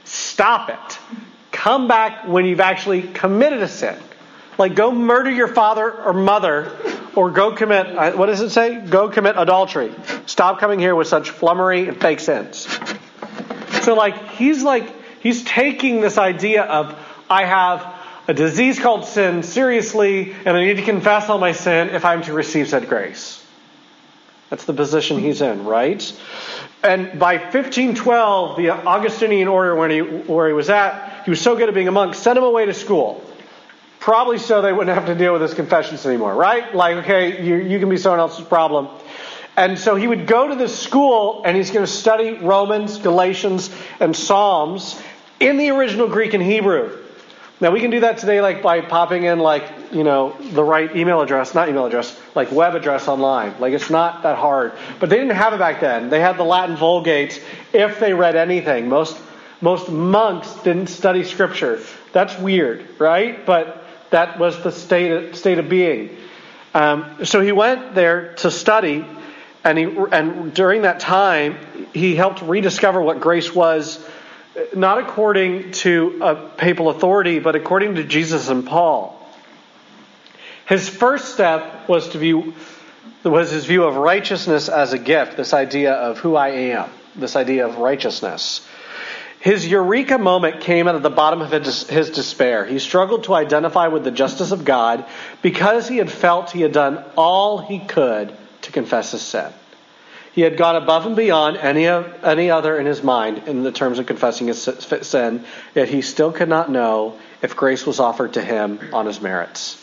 stop 0.10 0.70
it. 0.70 1.00
Come 1.52 1.88
back 1.88 2.28
when 2.28 2.46
you've 2.46 2.60
actually 2.60 3.02
committed 3.02 3.62
a 3.62 3.68
sin." 3.68 3.98
Like, 4.58 4.76
go 4.76 4.92
murder 4.92 5.32
your 5.32 5.48
father 5.48 5.90
or 5.90 6.12
mother, 6.12 6.70
or 7.16 7.32
go 7.32 7.54
commit, 7.54 7.88
uh, 7.88 8.12
what 8.12 8.26
does 8.26 8.42
it 8.42 8.50
say? 8.50 8.76
Go 8.76 9.08
commit 9.08 9.36
adultery. 9.38 9.94
Stop 10.26 10.60
coming 10.60 10.80
here 10.80 10.96
with 10.96 11.08
such 11.08 11.30
flummery 11.30 11.88
and 11.88 12.00
fake 12.00 12.20
sins. 12.20 12.68
So, 13.84 13.94
like, 13.94 14.32
he's 14.32 14.62
like, 14.62 14.94
he's 15.22 15.46
taking 15.46 16.02
this 16.02 16.18
idea 16.18 16.64
of, 16.64 16.94
I 17.30 17.46
have 17.46 17.96
a 18.28 18.34
disease 18.34 18.80
called 18.80 19.06
sin 19.06 19.44
seriously, 19.44 20.34
and 20.46 20.58
I 20.58 20.66
need 20.66 20.76
to 20.76 20.84
confess 20.84 21.30
all 21.30 21.38
my 21.38 21.54
sin 21.54 21.90
if 21.90 22.04
I'm 22.04 22.22
to 22.24 22.34
receive 22.34 22.68
said 22.68 22.90
grace. 22.90 23.39
That's 24.50 24.66
the 24.66 24.74
position 24.74 25.20
he's 25.20 25.42
in, 25.42 25.66
right? 25.66 26.02
And 26.84 27.20
by 27.20 27.38
1512, 27.38 28.58
the 28.58 28.72
Augustinian 28.72 29.48
order, 29.48 29.76
when 29.76 29.92
he, 29.92 30.00
where 30.00 30.48
he 30.48 30.54
was 30.54 30.70
at, 30.70 31.24
he 31.26 31.30
was 31.30 31.42
so 31.42 31.56
good 31.56 31.70
at 31.70 31.76
being 31.76 31.88
a 31.88 31.92
monk, 31.92 32.16
sent 32.16 32.38
him 32.38 32.44
away 32.44 32.66
to 32.66 32.74
school. 32.74 33.24
Probably 34.00 34.38
so 34.38 34.62
they 34.62 34.72
wouldn't 34.72 34.96
have 34.96 35.08
to 35.08 35.16
deal 35.16 35.34
with 35.34 35.42
his 35.42 35.54
confessions 35.54 36.06
anymore, 36.06 36.34
right? 36.34 36.74
Like, 36.74 36.98
okay, 36.98 37.44
you, 37.44 37.58
you 37.58 37.80
can 37.80 37.90
be 37.90 37.98
someone 37.98 38.20
else's 38.20 38.46
problem. 38.46 38.88
And 39.58 39.78
so 39.78 39.96
he 39.96 40.08
would 40.08 40.26
go 40.26 40.48
to 40.48 40.56
this 40.56 40.80
school 40.80 41.44
and 41.46 41.58
he's 41.58 41.70
going 41.70 41.86
to 41.86 41.92
study 41.92 42.32
Romans, 42.34 42.98
Galatians, 42.98 43.70
and 44.00 44.16
Psalms 44.16 45.00
in 45.40 45.58
the 45.58 45.72
original 45.72 46.08
Greek 46.08 46.34
and 46.34 46.42
Hebrew. 46.42 46.98
Now 47.60 47.72
we 47.72 47.82
can 47.82 47.92
do 47.92 48.00
that 48.00 48.20
today 48.20 48.40
like 48.40 48.62
by 48.62 48.80
popping 48.82 49.24
in 49.24 49.40
like, 49.40 49.70
you 49.92 50.06
know, 50.06 50.36
the 50.40 50.64
right 50.64 50.96
email 50.96 51.20
address, 51.20 51.54
not 51.54 51.68
email 51.68 51.86
address, 51.86 52.18
like 52.36 52.52
web 52.52 52.76
address 52.76 53.08
online. 53.08 53.56
Like 53.60 53.74
it's 53.74 53.90
not 53.90 54.24
that 54.24 54.38
hard. 54.38 54.74
But 55.00 55.10
they 55.10 55.18
didn't 55.18 55.36
have 55.36 55.54
it 55.54 55.60
back 55.60 55.82
then. 55.82 56.10
They 56.10 56.20
had 56.20 56.38
the 56.38 56.44
Latin 56.44 56.76
Vulgate 56.76 57.42
if 57.74 58.00
they 58.00 58.14
read 58.14 58.36
anything. 58.36 58.90
Most 58.90 59.20
Most 59.62 59.90
monks 59.90 60.54
didn't 60.64 60.88
study 60.88 61.26
scripture. 61.26 61.80
That's 62.14 62.38
weird, 62.40 62.88
right? 62.98 63.46
But 63.46 63.84
that 64.10 64.40
was 64.40 64.64
the 64.64 64.72
state 64.72 65.12
of, 65.12 65.36
state 65.36 65.60
of 65.60 65.68
being. 65.68 66.16
Um, 66.74 67.26
so 67.26 67.42
he 67.42 67.52
went 67.52 67.94
there 67.94 68.36
to 68.36 68.52
study, 68.52 69.06
and, 69.64 69.78
he, 69.78 69.84
and 69.84 70.54
during 70.54 70.84
that 70.84 71.02
time, 71.02 71.58
he 71.94 72.16
helped 72.16 72.42
rediscover 72.42 73.02
what 73.02 73.20
grace 73.20 73.54
was, 73.54 74.00
not 74.74 75.00
according 75.00 75.72
to 75.72 76.20
a 76.22 76.36
papal 76.56 76.90
authority, 76.90 77.40
but 77.40 77.56
according 77.56 77.96
to 77.96 78.04
Jesus 78.06 78.48
and 78.50 78.66
Paul. 78.66 79.19
His 80.70 80.88
first 80.88 81.34
step 81.34 81.90
was 81.90 82.10
to 82.10 82.20
view 82.20 82.54
was 83.24 83.50
his 83.50 83.66
view 83.66 83.86
of 83.86 83.96
righteousness 83.96 84.70
as 84.70 84.94
a 84.94 85.00
gift, 85.00 85.36
this 85.36 85.52
idea 85.52 85.94
of 85.94 86.20
who 86.20 86.36
I 86.36 86.50
am, 86.50 86.90
this 87.16 87.36
idea 87.36 87.68
of 87.68 87.80
righteousness. 87.80 88.66
His 89.40 89.68
eureka 89.68 90.20
moment 90.20 90.62
came 90.62 90.88
at 90.88 91.02
the 91.02 91.10
bottom 91.10 91.42
of 91.42 91.52
his 91.52 92.12
despair. 92.12 92.66
He 92.66 92.78
struggled 92.78 93.24
to 93.24 93.34
identify 93.34 93.88
with 93.88 94.04
the 94.04 94.12
justice 94.12 94.52
of 94.52 94.64
God 94.64 95.06
because 95.42 95.88
he 95.88 95.98
had 95.98 96.12
felt 96.12 96.52
he 96.52 96.62
had 96.62 96.72
done 96.72 97.04
all 97.18 97.58
he 97.58 97.80
could 97.80 98.32
to 98.62 98.72
confess 98.72 99.12
his 99.12 99.24
sin. 99.24 99.52
He 100.34 100.42
had 100.42 100.56
gone 100.56 100.76
above 100.76 101.08
and 101.08 101.16
beyond 101.16 101.58
any, 101.58 101.88
any 101.88 102.52
other 102.52 102.78
in 102.78 102.86
his 102.86 103.02
mind 103.02 103.48
in 103.48 103.64
the 103.64 103.72
terms 103.72 103.98
of 103.98 104.06
confessing 104.06 104.48
his 104.48 104.62
sin, 104.62 105.46
yet 105.74 105.90
he 105.90 106.04
still 106.04 106.32
could 106.32 106.50
not 106.50 106.70
know 106.70 107.18
if 107.42 107.56
grace 107.56 107.88
was 107.88 108.00
offered 108.00 108.34
to 108.34 108.42
him 108.42 108.80
on 108.94 109.08
his 109.08 109.20
merits. 109.20 109.79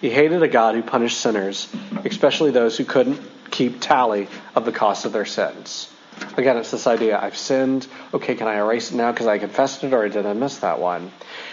He 0.00 0.10
hated 0.10 0.42
a 0.42 0.48
God 0.48 0.74
who 0.74 0.82
punished 0.82 1.18
sinners, 1.18 1.68
especially 2.04 2.50
those 2.50 2.76
who 2.76 2.84
couldn't 2.84 3.20
keep 3.50 3.80
tally 3.80 4.28
of 4.54 4.64
the 4.64 4.72
cost 4.72 5.04
of 5.04 5.12
their 5.12 5.24
sins. 5.24 5.90
Again, 6.36 6.56
it's 6.56 6.70
this 6.70 6.86
idea 6.86 7.18
I've 7.18 7.36
sinned. 7.36 7.86
Okay, 8.12 8.34
can 8.34 8.48
I 8.48 8.56
erase 8.56 8.90
it 8.90 8.96
now 8.96 9.12
because 9.12 9.26
I 9.26 9.38
confessed 9.38 9.84
it, 9.84 9.92
or 9.92 10.08
did 10.08 10.26
I 10.26 10.32
miss 10.32 10.58
that 10.58 10.80
one? 10.80 11.12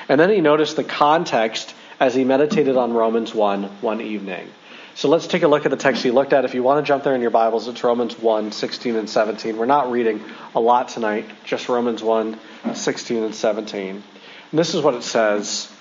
And 0.10 0.20
then 0.20 0.30
he 0.30 0.42
noticed 0.42 0.76
the 0.76 0.84
context 0.84 1.74
as 2.00 2.16
he 2.16 2.24
meditated 2.24 2.78
on 2.78 2.94
Romans 2.94 3.34
1 3.34 3.64
one 3.82 4.02
evening. 4.02 4.50
So 4.96 5.10
let's 5.10 5.26
take 5.26 5.44
a 5.44 5.48
look 5.48 5.66
at 5.66 5.72
the 5.72 5.78
text 5.78 6.04
he 6.04 6.12
looked 6.12 6.34
at. 6.34 6.46
If 6.46 6.54
you 6.54 6.62
want 6.64 6.86
to 6.86 6.88
jump 6.88 7.04
there 7.04 7.16
in 7.16 7.22
your 7.22 7.32
Bibles, 7.32 7.68
it's 7.68 7.84
Romans 7.84 8.18
1 8.20 8.52
16 8.52 8.96
and 8.96 9.10
17. 9.10 9.58
We're 9.58 9.66
not 9.66 9.92
reading 9.92 10.24
a 10.54 10.60
lot 10.60 10.90
tonight, 10.90 11.26
just 11.46 11.68
Romans 11.68 12.04
1 12.04 12.40
16 12.74 13.24
and 13.24 13.34
17. 13.34 13.90
And 13.90 14.04
this 14.52 14.76
is 14.76 14.82
what 14.82 14.94
it 14.94 15.04
says. 15.04 15.72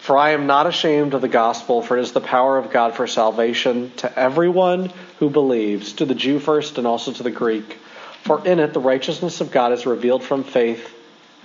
For 0.00 0.16
I 0.16 0.30
am 0.30 0.46
not 0.46 0.66
ashamed 0.66 1.12
of 1.12 1.20
the 1.20 1.28
gospel, 1.28 1.82
for 1.82 1.98
it 1.98 2.00
is 2.00 2.12
the 2.12 2.22
power 2.22 2.56
of 2.56 2.70
God 2.70 2.94
for 2.94 3.06
salvation 3.06 3.92
to 3.98 4.18
everyone 4.18 4.90
who 5.18 5.28
believes, 5.28 5.92
to 5.94 6.06
the 6.06 6.14
Jew 6.14 6.38
first 6.38 6.78
and 6.78 6.86
also 6.86 7.12
to 7.12 7.22
the 7.22 7.30
Greek. 7.30 7.78
For 8.22 8.44
in 8.46 8.60
it 8.60 8.72
the 8.72 8.80
righteousness 8.80 9.40
of 9.40 9.50
God 9.50 9.72
is 9.72 9.86
revealed 9.86 10.22
from 10.22 10.42
faith 10.42 10.96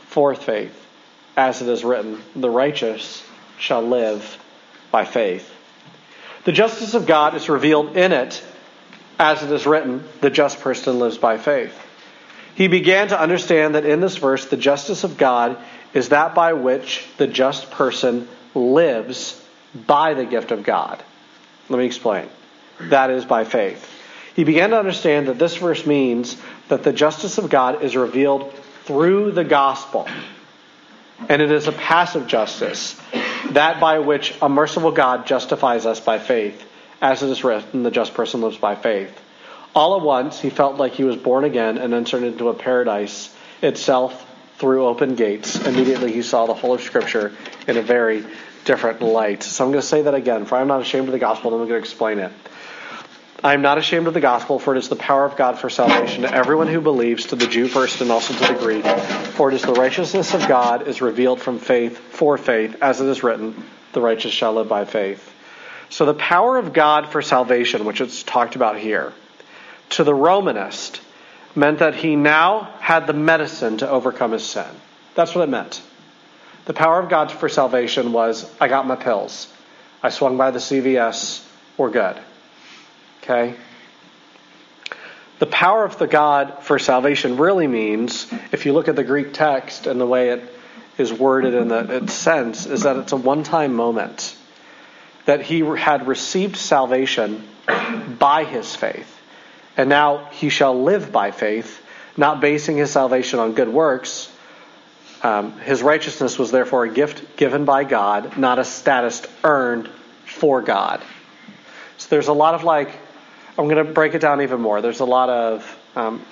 for 0.08 0.34
faith, 0.34 0.74
as 1.36 1.62
it 1.62 1.68
is 1.68 1.84
written, 1.84 2.22
the 2.36 2.50
righteous 2.50 3.24
shall 3.60 3.82
live 3.82 4.38
by 4.90 5.04
faith. 5.04 5.52
The 6.46 6.54
justice 6.54 6.94
of 6.94 7.06
God 7.06 7.36
is 7.36 7.50
revealed 7.50 7.98
in 7.98 8.14
it, 8.14 8.42
as 9.20 9.44
it 9.44 9.52
is 9.52 9.66
written, 9.66 10.04
the 10.22 10.30
just 10.30 10.62
person 10.62 11.00
lives 11.00 11.18
by 11.18 11.38
faith. 11.38 11.78
He 12.56 12.70
began 12.70 13.10
to 13.10 13.20
understand 13.20 13.76
that 13.76 13.86
in 13.86 14.00
this 14.00 14.16
verse, 14.16 14.46
the 14.46 14.58
justice 14.58 15.04
of 15.04 15.18
God 15.18 15.58
is 15.94 16.10
that 16.10 16.34
by 16.34 16.54
which 16.54 17.06
the 17.18 17.28
just 17.28 17.70
person 17.72 18.30
lives 18.56 19.42
by 19.76 20.14
the 20.14 20.26
gift 20.26 20.52
of 20.52 20.64
God. 20.64 21.04
Let 21.70 21.80
me 21.80 21.86
explain. 21.86 22.30
That 22.80 23.10
is 23.10 23.26
by 23.26 23.44
faith. 23.44 23.92
He 24.36 24.44
began 24.44 24.72
to 24.72 24.80
understand 24.80 25.28
that 25.28 25.40
this 25.40 25.58
verse 25.58 25.86
means 25.86 26.36
that 26.68 26.84
the 26.84 26.92
justice 26.92 27.38
of 27.38 27.50
God 27.50 27.84
is 27.84 27.96
revealed 27.96 28.54
through 28.84 29.32
the 29.32 29.44
gospel. 29.44 30.08
And 31.30 31.42
it 31.42 31.52
is 31.52 31.68
a 31.68 31.72
passive 31.72 32.28
justice, 32.28 33.00
that 33.52 33.80
by 33.80 34.00
which 34.00 34.36
a 34.42 34.50
merciful 34.50 34.92
God 34.92 35.26
justifies 35.26 35.86
us 35.86 36.00
by 36.00 36.20
faith. 36.20 36.62
As 37.02 37.24
it 37.24 37.30
is 37.30 37.44
written, 37.44 37.84
the 37.84 37.92
just 37.92 38.14
person 38.14 38.42
lives 38.42 38.58
by 38.58 38.76
faith. 38.76 39.18
All 39.74 39.98
at 39.98 40.02
once, 40.02 40.40
he 40.40 40.50
felt 40.50 40.78
like 40.78 40.94
he 40.94 41.04
was 41.04 41.16
born 41.16 41.44
again 41.44 41.78
and 41.78 41.94
entered 41.94 42.24
into 42.24 42.50
a 42.50 42.54
paradise 42.54 43.34
itself 43.62 44.26
through 44.58 44.86
open 44.86 45.16
gates. 45.16 45.56
Immediately, 45.66 46.12
he 46.14 46.22
saw 46.22 46.46
the 46.46 46.54
whole 46.54 46.74
of 46.74 46.82
Scripture 46.82 47.34
in 47.68 47.78
a 47.78 47.82
very 47.82 48.26
different 48.66 49.02
light. 49.02 49.44
So 49.44 49.64
I'm 49.64 49.72
going 49.72 49.82
to 49.82 49.88
say 49.88 50.02
that 50.02 50.14
again. 50.14 50.46
For 50.46 50.56
I 50.56 50.62
am 50.62 50.68
not 50.68 50.82
ashamed 50.82 51.08
of 51.08 51.14
the 51.14 51.20
gospel, 51.20 51.54
and 51.54 51.62
I'm 51.62 51.68
going 51.68 51.80
to 51.80 51.84
explain 51.84 52.20
it. 52.20 52.32
I 53.44 53.54
am 53.54 53.62
not 53.62 53.78
ashamed 53.78 54.08
of 54.08 54.14
the 54.14 54.22
gospel, 54.22 54.58
for 54.58 54.76
it 54.76 54.80
is 54.80 54.90
the 54.90 54.96
power 54.96 55.24
of 55.24 55.38
God 55.38 55.60
for 55.60 55.70
salvation 55.70 56.24
to 56.24 56.34
everyone 56.34 56.68
who 56.68 56.82
believes, 56.82 57.28
to 57.28 57.36
the 57.36 57.46
Jew 57.46 57.68
first 57.68 58.02
and 58.02 58.12
also 58.12 58.34
to 58.34 58.54
the 58.54 58.60
Greek. 58.60 58.84
For 59.36 59.52
it 59.52 59.54
is 59.54 59.62
the 59.62 59.74
righteousness 59.74 60.34
of 60.34 60.48
God 60.48 60.88
is 60.88 61.02
revealed 61.02 61.40
from 61.40 61.60
faith 61.60 61.98
for 61.98 62.38
faith, 62.38 62.76
as 62.82 63.02
it 63.02 63.08
is 63.08 63.24
written, 63.24 63.64
the 63.94 64.02
righteous 64.02 64.32
shall 64.34 64.54
live 64.54 64.68
by 64.68 64.86
faith. 64.86 65.32
So 65.90 66.06
the 66.06 66.16
power 66.16 66.58
of 66.58 66.74
God 66.74 67.12
for 67.12 67.22
salvation, 67.22 67.86
which 67.86 68.02
is 68.02 68.24
talked 68.24 68.56
about 68.56 68.80
here, 68.80 69.14
to 69.92 70.04
the 70.04 70.16
Romanist, 70.16 71.00
meant 71.54 71.80
that 71.80 71.94
he 71.94 72.16
now 72.16 72.62
had 72.80 73.06
the 73.06 73.14
medicine 73.14 73.78
to 73.78 73.90
overcome 73.90 74.32
his 74.32 74.44
sin. 74.44 74.66
That's 75.14 75.36
what 75.36 75.44
it 75.44 75.52
meant. 75.52 75.82
The 76.66 76.74
power 76.74 77.00
of 77.00 77.10
God 77.10 77.32
for 77.32 77.48
salvation 77.48 78.12
was 78.12 78.50
I 78.60 78.68
got 78.68 78.88
my 78.88 78.96
pills. 78.96 79.48
I 80.02 80.10
swung 80.10 80.38
by 80.38 80.52
the 80.52 80.60
CVS. 80.60 81.46
We're 81.78 81.92
good. 81.92 82.18
Okay? 83.22 83.56
The 85.38 85.46
power 85.46 85.84
of 85.84 85.98
the 86.00 86.08
God 86.08 86.64
for 86.64 86.80
salvation 86.80 87.38
really 87.38 87.68
means, 87.68 88.32
if 88.52 88.66
you 88.66 88.74
look 88.74 88.88
at 88.88 88.96
the 88.96 89.04
Greek 89.04 89.34
text 89.34 89.86
and 89.86 90.00
the 90.00 90.06
way 90.08 90.30
it 90.30 90.44
is 90.98 91.12
worded 91.12 91.54
in 91.54 91.68
the, 91.68 91.98
its 91.98 92.14
sense, 92.14 92.66
is 92.66 92.84
that 92.84 92.96
it's 92.98 93.12
a 93.12 93.18
one 93.18 93.44
time 93.44 93.74
moment. 93.74 94.36
That 95.26 95.42
he 95.42 95.60
had 95.60 96.08
received 96.08 96.56
salvation 96.56 97.48
by 98.18 98.46
his 98.46 98.76
faith. 98.76 99.12
And 99.76 99.90
now 99.90 100.30
he 100.32 100.50
shall 100.50 100.84
live 100.84 101.12
by 101.12 101.32
faith, 101.32 101.84
not 102.16 102.40
basing 102.40 102.78
his 102.78 102.92
salvation 102.92 103.40
on 103.40 103.54
good 103.54 103.70
works, 103.70 104.32
um, 105.26 105.58
his 105.62 105.82
righteousness 105.82 106.38
was 106.38 106.52
therefore 106.52 106.84
a 106.84 106.90
gift 106.90 107.36
given 107.36 107.66
by 107.66 107.84
God, 107.84 108.38
not 108.38 108.60
a 108.60 108.64
status 108.64 109.24
earned 109.44 109.90
for 110.24 110.62
God. 110.62 111.02
So 111.98 112.10
there's 112.10 112.28
a 112.28 112.34
lot 112.34 112.54
of 112.54 112.64
like, 112.64 112.92
I'm 113.58 113.68
going 113.68 113.84
to 113.84 113.92
break 113.92 114.14
it 114.14 114.20
down 114.20 114.44
even 114.44 114.62
more. 114.62 114.82
There's 114.82 115.00
a 115.00 115.06
lot 115.06 115.30
of 115.30 115.80
um, 115.96 116.24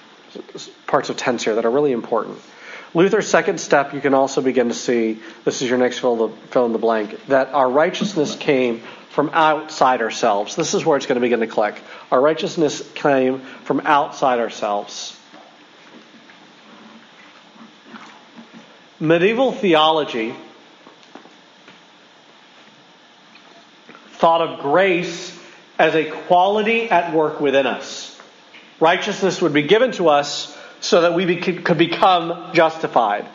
parts 0.86 1.10
of 1.10 1.18
tense 1.18 1.44
here 1.44 1.56
that 1.56 1.66
are 1.66 1.72
really 1.72 1.92
important. 1.92 2.38
Luther's 2.94 3.28
second 3.28 3.60
step, 3.60 3.96
you 3.96 4.00
can 4.00 4.14
also 4.14 4.42
begin 4.42 4.68
to 4.68 4.76
see, 4.76 5.18
this 5.44 5.64
is 5.64 5.70
your 5.70 5.80
next 5.80 5.98
fill, 5.98 6.28
the, 6.28 6.36
fill 6.50 6.68
in 6.68 6.72
the 6.72 6.78
blank, 6.78 7.26
that 7.26 7.48
our 7.48 7.68
righteousness 7.68 8.36
came 8.36 8.82
from 9.10 9.32
outside 9.34 10.02
ourselves. 10.02 10.56
This 10.56 10.76
is 10.76 10.86
where 10.86 10.98
it's 10.98 11.08
going 11.08 11.16
to 11.16 11.22
begin 11.22 11.40
to 11.40 11.48
click. 11.48 11.82
Our 12.12 12.22
righteousness 12.22 12.88
came 12.94 13.40
from 13.40 13.80
outside 13.86 14.38
ourselves. 14.38 15.18
Medieval 19.04 19.52
theology 19.52 20.34
thought 24.12 24.40
of 24.40 24.62
grace 24.62 25.38
as 25.78 25.94
a 25.94 26.10
quality 26.10 26.90
at 26.90 27.14
work 27.14 27.42
within 27.42 27.68
us. 27.68 28.18
Righteousness 28.80 29.42
would 29.42 29.52
be 29.52 29.64
given 29.64 29.92
to 29.94 30.08
us 30.08 30.58
so 30.80 31.02
that 31.02 31.16
we 31.16 31.36
could 31.36 31.78
become 31.78 32.54
justified. 32.54 33.26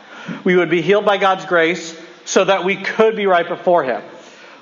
We 0.42 0.56
would 0.56 0.70
be 0.70 0.80
healed 0.80 1.04
by 1.04 1.18
God's 1.18 1.44
grace 1.44 2.00
so 2.24 2.44
that 2.46 2.64
we 2.64 2.76
could 2.76 3.14
be 3.14 3.26
right 3.26 3.46
before 3.46 3.84
Him. 3.84 4.02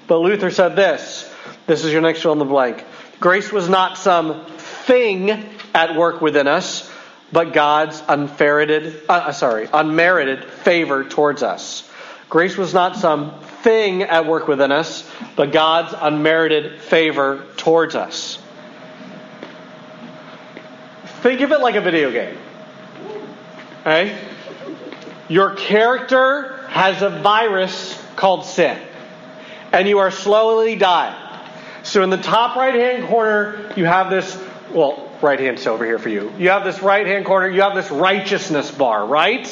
But 0.08 0.18
Luther 0.18 0.50
said 0.50 0.75
this 0.75 1.32
this 1.68 1.84
is 1.84 1.92
your 1.92 2.02
next 2.02 2.22
fill 2.22 2.32
in 2.32 2.40
the 2.40 2.44
blank. 2.44 2.84
Grace 3.20 3.52
was 3.52 3.68
not 3.68 3.96
some 3.96 4.44
thing 4.56 5.30
at 5.72 5.94
work 5.94 6.20
within 6.20 6.48
us, 6.48 6.90
but 7.33 7.52
God's 7.52 8.02
unmerited, 8.09 9.02
uh, 9.09 9.12
uh, 9.12 9.33
sorry, 9.33 9.68
unmerited 9.73 10.45
favor 10.45 11.04
towards 11.04 11.42
us. 11.42 11.88
Grace 12.28 12.56
was 12.56 12.75
not 12.75 12.97
some 12.97 13.38
thing 13.62 14.02
at 14.02 14.26
work 14.26 14.49
within 14.49 14.73
us, 14.73 15.09
but 15.37 15.52
God's 15.52 15.95
unmerited 15.97 16.80
favor 16.80 17.45
towards 17.56 17.95
us. 17.95 18.38
Think 21.23 21.40
of 21.40 21.52
it 21.52 21.61
like 21.61 21.75
a 21.75 21.80
video 21.80 22.11
game. 22.11 22.37
Okay? 23.80 24.18
Your 25.28 25.54
character 25.54 26.66
has 26.68 27.02
a 27.02 27.11
virus 27.11 28.00
called 28.16 28.45
sin, 28.45 28.78
and 29.73 29.88
you 29.88 29.99
are 29.99 30.11
slowly 30.11 30.76
dying. 30.76 31.16
So 31.83 32.02
in 32.02 32.11
the 32.11 32.16
top 32.16 32.56
right 32.56 32.75
hand 32.75 33.09
corner, 33.09 33.73
you 33.76 33.85
have 33.85 34.11
this, 34.11 34.37
well, 34.73 35.05
right 35.23 35.38
hand's 35.38 35.66
over 35.66 35.85
here 35.85 35.99
for 35.99 36.08
you. 36.08 36.32
You 36.38 36.50
have 36.50 36.64
this 36.64 36.82
right 36.82 37.06
hand 37.06 37.25
corner, 37.25 37.49
you 37.49 37.62
have 37.62 37.75
this 37.75 37.90
righteousness 37.90 38.70
bar, 38.70 39.06
right? 39.06 39.46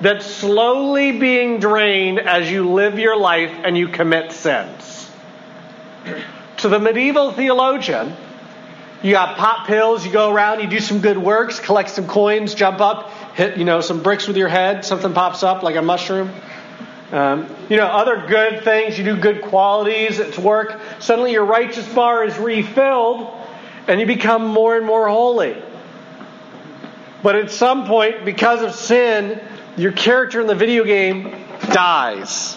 That's 0.00 0.26
slowly 0.26 1.18
being 1.18 1.58
drained 1.58 2.20
as 2.20 2.50
you 2.50 2.70
live 2.70 2.98
your 2.98 3.16
life 3.16 3.50
and 3.64 3.76
you 3.76 3.88
commit 3.88 4.32
sins. 4.32 5.10
To 6.58 6.68
the 6.68 6.78
medieval 6.78 7.32
theologian, 7.32 8.16
you 9.02 9.12
got 9.12 9.36
pop 9.36 9.66
pills, 9.66 10.04
you 10.04 10.12
go 10.12 10.32
around, 10.32 10.60
you 10.60 10.68
do 10.68 10.80
some 10.80 11.00
good 11.00 11.18
works, 11.18 11.60
collect 11.60 11.90
some 11.90 12.06
coins, 12.06 12.54
jump 12.54 12.80
up, 12.80 13.12
hit 13.34 13.56
you 13.56 13.64
know 13.64 13.80
some 13.80 14.02
bricks 14.02 14.26
with 14.26 14.36
your 14.36 14.48
head, 14.48 14.84
something 14.84 15.12
pops 15.12 15.42
up 15.42 15.62
like 15.62 15.76
a 15.76 15.82
mushroom. 15.82 16.30
Um, 17.12 17.48
you 17.70 17.76
know, 17.76 17.86
other 17.86 18.26
good 18.26 18.64
things, 18.64 18.98
you 18.98 19.04
do 19.04 19.16
good 19.16 19.42
qualities 19.42 20.18
it's 20.18 20.38
work, 20.38 20.80
suddenly 20.98 21.32
your 21.32 21.44
righteous 21.44 21.88
bar 21.94 22.24
is 22.24 22.36
refilled 22.38 23.37
and 23.88 23.98
you 23.98 24.06
become 24.06 24.46
more 24.46 24.76
and 24.76 24.86
more 24.86 25.08
holy. 25.08 25.56
But 27.22 27.34
at 27.34 27.50
some 27.50 27.86
point, 27.86 28.24
because 28.24 28.62
of 28.62 28.74
sin, 28.74 29.40
your 29.76 29.92
character 29.92 30.40
in 30.40 30.46
the 30.46 30.54
video 30.54 30.84
game 30.84 31.44
dies. 31.72 32.56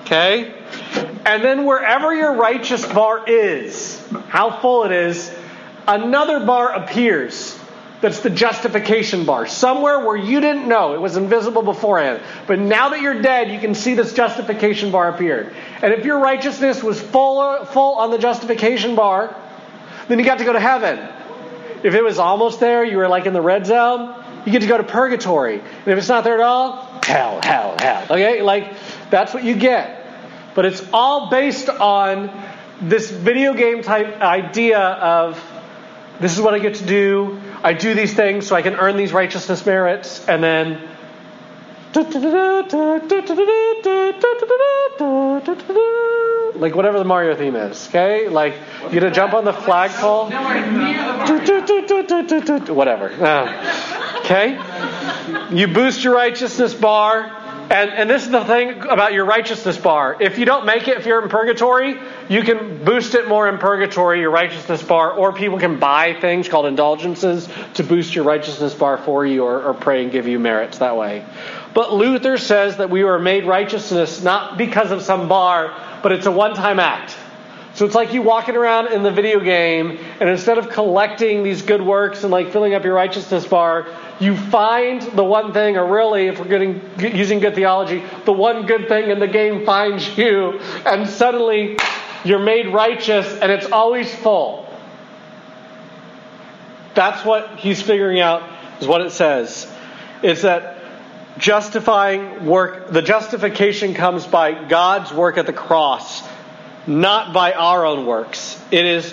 Okay? 0.00 0.54
And 1.24 1.44
then 1.44 1.66
wherever 1.66 2.14
your 2.14 2.34
righteous 2.34 2.84
bar 2.86 3.28
is, 3.28 4.02
how 4.28 4.58
full 4.60 4.84
it 4.84 4.92
is, 4.92 5.32
another 5.86 6.44
bar 6.44 6.72
appears. 6.72 7.56
That's 8.00 8.20
the 8.20 8.30
justification 8.30 9.24
bar. 9.26 9.46
Somewhere 9.46 9.98
where 10.00 10.16
you 10.16 10.40
didn't 10.40 10.68
know. 10.68 10.94
It 10.94 11.00
was 11.00 11.16
invisible 11.16 11.62
beforehand. 11.62 12.22
But 12.46 12.60
now 12.60 12.90
that 12.90 13.00
you're 13.00 13.20
dead, 13.20 13.50
you 13.50 13.58
can 13.58 13.74
see 13.74 13.94
this 13.94 14.14
justification 14.14 14.92
bar 14.92 15.10
appeared. 15.10 15.52
And 15.82 15.92
if 15.92 16.04
your 16.04 16.20
righteousness 16.20 16.82
was 16.82 17.00
full, 17.00 17.64
full 17.66 17.94
on 17.94 18.10
the 18.10 18.18
justification 18.18 18.94
bar, 18.94 19.36
then 20.08 20.18
you 20.18 20.24
got 20.24 20.38
to 20.38 20.44
go 20.44 20.52
to 20.52 20.60
heaven. 20.60 20.98
If 21.82 21.94
it 21.94 22.02
was 22.02 22.18
almost 22.18 22.58
there, 22.60 22.84
you 22.84 22.96
were 22.96 23.08
like 23.08 23.26
in 23.26 23.32
the 23.32 23.40
red 23.40 23.66
zone, 23.66 24.14
you 24.44 24.52
get 24.52 24.62
to 24.62 24.66
go 24.66 24.78
to 24.78 24.84
purgatory. 24.84 25.60
And 25.60 25.88
if 25.88 25.98
it's 25.98 26.08
not 26.08 26.24
there 26.24 26.34
at 26.34 26.40
all, 26.40 27.00
hell, 27.04 27.40
hell, 27.42 27.76
hell. 27.78 28.04
Okay? 28.04 28.42
Like, 28.42 28.74
that's 29.10 29.32
what 29.32 29.44
you 29.44 29.54
get. 29.54 30.06
But 30.54 30.64
it's 30.64 30.84
all 30.92 31.30
based 31.30 31.68
on 31.68 32.30
this 32.80 33.10
video 33.10 33.54
game 33.54 33.82
type 33.82 34.20
idea 34.20 34.80
of 34.80 35.42
this 36.20 36.36
is 36.36 36.40
what 36.40 36.54
I 36.54 36.58
get 36.58 36.76
to 36.76 36.86
do. 36.86 37.40
I 37.62 37.74
do 37.74 37.94
these 37.94 38.14
things 38.14 38.46
so 38.46 38.56
I 38.56 38.62
can 38.62 38.74
earn 38.74 38.96
these 38.96 39.12
righteousness 39.12 39.64
merits, 39.64 40.26
and 40.26 40.42
then. 40.42 40.88
Like 46.60 46.74
whatever 46.74 46.98
the 46.98 47.04
Mario 47.04 47.34
theme 47.36 47.56
is, 47.56 47.88
okay? 47.88 48.28
Like 48.28 48.54
you 48.84 48.90
get 48.90 49.00
to 49.00 49.10
jump 49.10 49.32
on 49.32 49.44
the 49.44 49.52
flagpole. 49.52 50.30
Whatever. 52.68 53.10
Uh, 53.10 54.20
okay? 54.20 54.58
You 55.54 55.68
boost 55.68 56.04
your 56.04 56.14
righteousness 56.14 56.74
bar. 56.74 57.34
And, 57.70 57.90
and 57.90 58.08
this 58.08 58.24
is 58.24 58.30
the 58.30 58.46
thing 58.46 58.80
about 58.80 59.12
your 59.12 59.26
righteousness 59.26 59.76
bar. 59.76 60.16
If 60.20 60.38
you 60.38 60.46
don't 60.46 60.64
make 60.64 60.88
it, 60.88 60.96
if 60.96 61.04
you're 61.04 61.22
in 61.22 61.28
purgatory, 61.28 62.00
you 62.30 62.42
can 62.42 62.82
boost 62.82 63.14
it 63.14 63.28
more 63.28 63.46
in 63.46 63.58
purgatory, 63.58 64.20
your 64.20 64.30
righteousness 64.30 64.82
bar, 64.82 65.12
or 65.12 65.34
people 65.34 65.58
can 65.58 65.78
buy 65.78 66.14
things 66.18 66.48
called 66.48 66.64
indulgences 66.64 67.46
to 67.74 67.84
boost 67.84 68.14
your 68.14 68.24
righteousness 68.24 68.72
bar 68.72 68.96
for 68.96 69.26
you 69.26 69.44
or, 69.44 69.62
or 69.62 69.74
pray 69.74 70.02
and 70.02 70.10
give 70.10 70.26
you 70.26 70.38
merits 70.38 70.78
that 70.78 70.96
way. 70.96 71.26
But 71.74 71.92
Luther 71.92 72.38
says 72.38 72.78
that 72.78 72.90
we 72.90 73.04
were 73.04 73.18
made 73.18 73.44
righteousness 73.46 74.22
not 74.22 74.58
because 74.58 74.90
of 74.90 75.02
some 75.02 75.28
bar, 75.28 75.74
but 76.02 76.12
it's 76.12 76.26
a 76.26 76.30
one 76.30 76.54
time 76.54 76.80
act. 76.80 77.16
So 77.74 77.86
it's 77.86 77.94
like 77.94 78.12
you 78.12 78.22
walking 78.22 78.56
around 78.56 78.92
in 78.92 79.04
the 79.04 79.12
video 79.12 79.38
game, 79.38 79.98
and 80.18 80.28
instead 80.28 80.58
of 80.58 80.68
collecting 80.68 81.44
these 81.44 81.62
good 81.62 81.80
works 81.80 82.24
and 82.24 82.32
like 82.32 82.50
filling 82.50 82.74
up 82.74 82.84
your 82.84 82.94
righteousness 82.94 83.46
bar, 83.46 83.86
you 84.18 84.36
find 84.36 85.00
the 85.02 85.22
one 85.22 85.52
thing, 85.52 85.76
or 85.76 85.86
really, 85.86 86.26
if 86.26 86.40
we're 86.40 86.48
getting, 86.48 86.82
using 86.98 87.38
good 87.38 87.54
theology, 87.54 88.02
the 88.24 88.32
one 88.32 88.66
good 88.66 88.88
thing 88.88 89.10
in 89.10 89.20
the 89.20 89.28
game 89.28 89.64
finds 89.64 90.18
you, 90.18 90.58
and 90.86 91.08
suddenly 91.08 91.78
you're 92.24 92.40
made 92.40 92.72
righteous, 92.72 93.32
and 93.40 93.52
it's 93.52 93.70
always 93.70 94.12
full. 94.12 94.66
That's 96.94 97.24
what 97.24 97.60
he's 97.60 97.80
figuring 97.80 98.18
out, 98.18 98.42
is 98.80 98.88
what 98.88 99.02
it 99.02 99.12
says. 99.12 99.72
Is 100.24 100.42
that 100.42 100.77
justifying 101.38 102.46
work, 102.46 102.90
the 102.90 103.02
justification 103.02 103.94
comes 103.94 104.26
by 104.26 104.66
God's 104.68 105.12
work 105.12 105.38
at 105.38 105.46
the 105.46 105.52
cross, 105.52 106.22
not 106.86 107.32
by 107.32 107.52
our 107.52 107.86
own 107.86 108.06
works. 108.06 108.60
It 108.70 108.84
is 108.84 109.12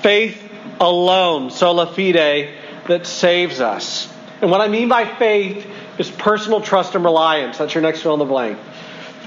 faith 0.00 0.40
alone, 0.80 1.50
sola 1.50 1.86
fide, 1.86 2.54
that 2.86 3.06
saves 3.06 3.60
us. 3.60 4.12
And 4.40 4.50
what 4.50 4.60
I 4.60 4.68
mean 4.68 4.88
by 4.88 5.04
faith 5.16 5.66
is 5.98 6.10
personal 6.10 6.60
trust 6.60 6.94
and 6.94 7.04
reliance. 7.04 7.58
That's 7.58 7.74
your 7.74 7.82
next 7.82 8.02
fill 8.02 8.14
in 8.14 8.18
the 8.18 8.24
blank. 8.24 8.58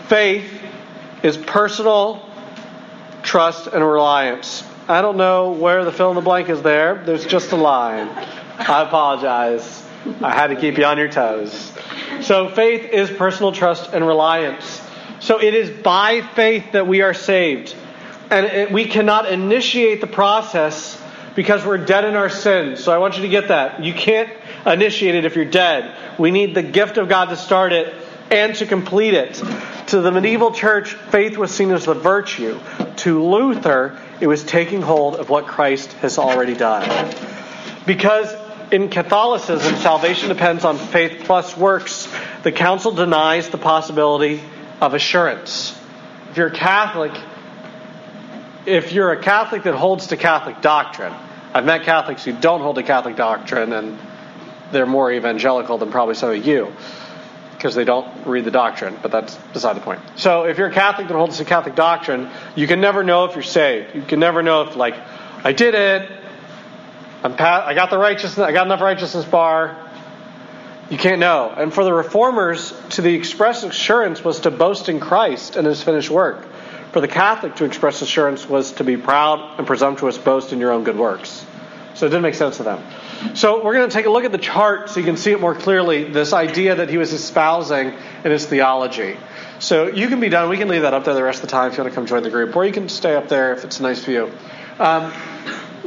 Faith 0.08 0.62
is 1.24 1.38
personal 1.38 2.28
trust 3.24 3.68
and 3.68 3.84
reliance. 3.84 4.64
I 4.88 5.02
don't 5.02 5.18
know 5.18 5.52
where 5.52 5.84
the 5.84 5.92
fill 5.92 6.10
in 6.10 6.16
the 6.16 6.22
blank 6.22 6.50
is 6.50 6.62
there. 6.62 7.04
There's 7.04 7.26
just 7.26 7.52
a 7.52 7.56
line. 7.56 8.08
I 8.60 8.84
apologize. 8.84 9.84
I 10.22 10.34
had 10.34 10.48
to 10.48 10.56
keep 10.56 10.78
you 10.78 10.86
on 10.86 10.98
your 10.98 11.10
toes. 11.10 11.72
So 12.22 12.50
faith 12.50 12.92
is 12.92 13.10
personal 13.10 13.52
trust 13.52 13.94
and 13.94 14.06
reliance. 14.06 14.82
So 15.20 15.42
it 15.42 15.54
is 15.54 15.70
by 15.70 16.22
faith 16.22 16.74
that 16.74 16.88
we 16.88 17.02
are 17.02 17.14
saved. 17.14 17.76
And 18.30 18.46
it, 18.46 18.72
we 18.72 18.86
cannot 18.86 19.32
initiate 19.32 20.02
the 20.02 20.08
process 20.08 21.02
because 21.36 21.66
we're 21.66 21.78
dead 21.78 22.04
in 22.06 22.16
our 22.16 22.30
sins. 22.30 22.84
So 22.84 22.92
I 22.92 22.98
want 22.98 23.16
you 23.16 23.24
to 23.24 23.30
get 23.30 23.50
that. 23.50 23.84
You 23.84 23.94
can't 23.94 24.30
initiate 24.66 25.16
it 25.16 25.26
if 25.26 25.36
you're 25.36 25.46
dead. 25.46 25.96
We 26.20 26.32
need 26.32 26.56
the 26.56 26.64
gift 26.64 26.98
of 26.98 27.10
God 27.10 27.26
to 27.26 27.36
start 27.36 27.74
it 27.74 27.94
and 28.32 28.56
to 28.56 28.66
complete 28.66 29.14
it. 29.14 29.42
To 29.88 30.02
the 30.02 30.12
medieval 30.12 30.52
church, 30.52 30.94
faith 30.94 31.38
was 31.38 31.52
seen 31.52 31.72
as 31.72 31.86
the 31.86 31.94
virtue. 31.94 32.60
To 32.98 33.24
Luther, 33.24 33.98
it 34.20 34.28
was 34.28 34.44
taking 34.44 34.82
hold 34.82 35.16
of 35.16 35.30
what 35.30 35.48
Christ 35.48 35.94
has 35.94 36.18
already 36.18 36.56
done. 36.56 37.16
Because 37.86 38.34
in 38.72 38.90
Catholicism, 38.90 39.76
salvation 39.78 40.30
depends 40.30 40.66
on 40.66 40.78
faith 40.78 41.24
plus 41.26 41.56
works, 41.56 42.08
the 42.44 42.52
council 42.52 42.92
denies 42.92 43.50
the 43.50 43.58
possibility 43.58 44.42
of 44.82 44.94
assurance. 44.94 45.78
If 46.32 46.38
you're 46.38 46.50
Catholic, 46.50 47.14
if 48.66 48.92
you're 48.92 49.12
a 49.12 49.22
Catholic 49.22 49.64
that 49.64 49.76
holds 49.76 50.08
to 50.08 50.18
Catholic 50.18 50.62
doctrine, 50.62 51.14
I've 51.54 51.66
met 51.66 51.84
Catholics 51.84 52.26
who 52.26 52.34
don't 52.34 52.62
hold 52.62 52.76
to 52.76 52.84
Catholic 52.84 53.16
doctrine, 53.16 53.72
and 53.74 53.98
they're 54.72 54.86
more 54.86 55.12
evangelical 55.12 55.78
than 55.78 55.92
probably 55.92 56.16
some 56.16 56.32
of 56.32 56.46
you 56.46 56.74
because 57.54 57.74
they 57.74 57.86
don't 57.86 58.28
read 58.28 58.46
the 58.46 58.52
doctrine, 58.52 58.96
but 59.02 59.12
that's 59.12 59.36
beside 59.54 59.76
the 59.76 59.82
point. 59.82 60.00
So 60.16 60.44
if 60.44 60.60
you're 60.60 60.68
a 60.68 60.74
Catholic 60.74 61.08
that 61.08 61.16
holds 61.16 61.38
to 61.38 61.46
Catholic 61.46 61.74
doctrine, 61.74 62.30
you 62.56 62.68
can 62.68 62.82
never 62.82 63.04
know 63.04 63.26
if 63.26 63.34
you're 63.34 63.42
saved. 63.42 63.96
You 63.96 64.04
can 64.04 64.20
never 64.20 64.44
know 64.44 64.64
if, 64.64 64.76
like, 64.76 64.96
I 65.44 65.54
did 65.54 65.74
it, 65.74 66.12
I'm 67.24 67.36
pat, 67.36 67.64
I 67.64 67.74
got 67.74 67.90
the 67.90 67.98
righteousness, 67.98 68.40
I 68.40 68.52
got 68.52 68.68
enough 68.68 68.82
righteousness 68.82 69.26
bar. 69.26 69.76
You 70.90 70.98
can't 70.98 71.20
know. 71.20 71.54
And 71.56 71.74
for 71.74 71.84
the 71.84 71.92
reformers, 71.92 72.74
to 72.92 73.02
the 73.02 73.14
express 73.14 73.64
assurance 73.64 74.24
was 74.24 74.42
to 74.42 74.52
boast 74.52 74.88
in 74.88 75.00
Christ 75.00 75.56
and 75.56 75.68
his 75.68 75.84
finished 75.84 76.10
work. 76.10 76.46
For 76.92 77.02
the 77.02 77.08
Catholic, 77.08 77.56
to 77.56 77.66
express 77.66 78.02
assurance 78.02 78.48
was 78.48 78.72
to 78.74 78.84
be 78.84 78.96
proud 78.96 79.58
and 79.58 79.68
presumptuous, 79.68 80.18
boast 80.18 80.54
in 80.54 80.60
your 80.60 80.72
own 80.72 80.84
good 80.84 80.98
works. 80.98 81.46
So 81.96 82.06
it 82.06 82.10
didn't 82.10 82.22
make 82.22 82.36
sense 82.36 82.58
to 82.58 82.64
them. 82.64 82.84
So 83.34 83.64
we're 83.64 83.74
going 83.74 83.90
to 83.90 83.94
take 83.94 84.06
a 84.06 84.10
look 84.10 84.24
at 84.24 84.32
the 84.32 84.38
chart 84.38 84.90
so 84.90 85.00
you 85.00 85.06
can 85.06 85.18
see 85.18 85.32
it 85.32 85.42
more 85.42 85.56
clearly, 85.56 86.06
this 86.06 86.32
idea 86.32 86.76
that 86.76 86.90
he 86.90 86.98
was 86.98 87.12
espousing 87.12 87.94
in 88.24 88.32
his 88.32 88.46
theology. 88.46 89.18
So 89.60 89.88
you 89.88 90.08
can 90.08 90.20
be 90.20 90.30
done. 90.30 90.50
We 90.50 90.58
can 90.58 90.68
leave 90.68 90.84
that 90.84 90.94
up 90.94 91.04
there 91.04 91.16
the 91.16 91.24
rest 91.24 91.44
of 91.44 91.50
the 91.50 91.52
time 91.52 91.72
if 91.72 91.78
you 91.78 91.84
want 91.84 91.92
to 91.92 91.96
come 91.96 92.06
join 92.06 92.22
the 92.22 92.30
group, 92.30 92.56
or 92.56 92.66
you 92.66 92.72
can 92.72 92.88
stay 92.88 93.16
up 93.16 93.28
there 93.28 93.54
if 93.54 93.66
it's 93.66 93.80
a 93.80 93.84
nice 93.84 94.04
view. 94.04 94.32
Um, 94.80 95.12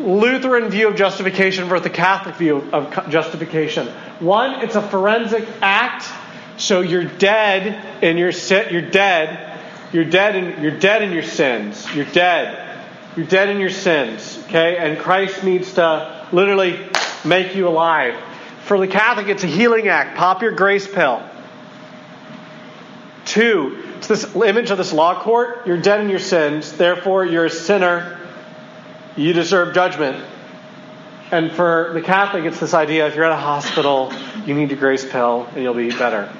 Lutheran 0.00 0.70
view 0.70 0.88
of 0.88 0.96
justification 0.96 1.68
versus 1.68 1.84
the 1.84 1.90
Catholic 1.90 2.36
view 2.36 2.68
of 2.72 3.10
justification. 3.10 3.88
One, 4.18 4.60
it's 4.62 4.74
a 4.74 4.82
forensic 4.82 5.46
act. 5.60 6.08
So 6.56 6.80
you're 6.80 7.04
dead 7.04 8.02
in 8.02 8.18
your 8.18 8.32
sit. 8.32 8.70
You're 8.72 8.82
dead. 8.82 9.58
You're 9.92 10.04
dead 10.04 10.36
in 10.36 10.62
you're 10.62 10.78
dead 10.78 11.02
in 11.02 11.12
your 11.12 11.22
sins. 11.22 11.86
You're 11.94 12.04
dead. 12.06 12.66
You're 13.16 13.26
dead 13.26 13.48
in 13.48 13.58
your 13.58 13.70
sins. 13.70 14.38
Okay, 14.44 14.76
and 14.76 14.98
Christ 14.98 15.42
needs 15.42 15.74
to 15.74 16.28
literally 16.32 16.78
make 17.24 17.56
you 17.56 17.66
alive. 17.66 18.14
For 18.64 18.78
the 18.78 18.86
Catholic, 18.86 19.28
it's 19.28 19.42
a 19.42 19.48
healing 19.48 19.88
act. 19.88 20.16
Pop 20.16 20.42
your 20.42 20.52
grace 20.52 20.86
pill. 20.86 21.22
Two, 23.24 23.82
it's 23.96 24.06
this 24.06 24.34
image 24.36 24.70
of 24.70 24.78
this 24.78 24.92
law 24.92 25.22
court. 25.22 25.66
You're 25.66 25.80
dead 25.80 26.00
in 26.00 26.08
your 26.08 26.20
sins, 26.20 26.72
therefore 26.72 27.24
you're 27.24 27.46
a 27.46 27.50
sinner. 27.50 28.19
You 29.16 29.32
deserve 29.32 29.74
judgment. 29.74 30.24
And 31.30 31.52
for 31.52 31.90
the 31.94 32.00
Catholic, 32.00 32.44
it's 32.44 32.58
this 32.58 32.74
idea 32.74 33.06
if 33.06 33.14
you're 33.14 33.24
at 33.24 33.32
a 33.32 33.36
hospital, 33.36 34.12
you 34.46 34.54
need 34.54 34.72
a 34.72 34.76
grace 34.76 35.08
pill 35.08 35.46
and 35.54 35.62
you'll 35.62 35.74
be 35.74 35.90
better. 35.90 36.32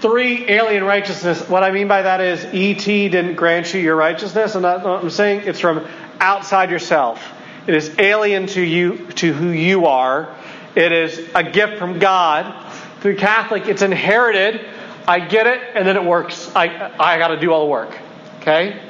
Three, 0.00 0.48
alien 0.48 0.84
righteousness. 0.84 1.48
What 1.48 1.62
I 1.62 1.70
mean 1.70 1.88
by 1.88 2.02
that 2.02 2.20
is 2.20 2.44
ET 2.44 2.84
didn't 2.84 3.34
grant 3.34 3.72
you 3.72 3.80
your 3.80 3.96
righteousness. 3.96 4.54
And 4.54 4.66
I'm 4.66 5.10
saying 5.10 5.42
it's 5.46 5.60
from 5.60 5.86
outside 6.20 6.70
yourself. 6.70 7.22
It 7.66 7.74
is 7.74 7.96
alien 7.98 8.46
to 8.48 8.60
you, 8.60 9.06
to 9.12 9.32
who 9.32 9.50
you 9.50 9.86
are. 9.86 10.34
It 10.74 10.90
is 10.90 11.28
a 11.34 11.44
gift 11.44 11.78
from 11.78 12.00
God. 12.00 12.72
Through 13.00 13.16
Catholic, 13.16 13.66
it's 13.66 13.82
inherited. 13.82 14.64
I 15.06 15.20
get 15.20 15.46
it, 15.46 15.60
and 15.74 15.86
then 15.86 15.96
it 15.96 16.04
works. 16.04 16.50
I, 16.54 16.92
I 16.98 17.18
got 17.18 17.28
to 17.28 17.38
do 17.38 17.52
all 17.52 17.64
the 17.66 17.70
work. 17.70 17.96
Okay? 18.40 18.80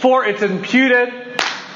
Four, 0.00 0.24
it's 0.24 0.40
imputed. 0.40 1.12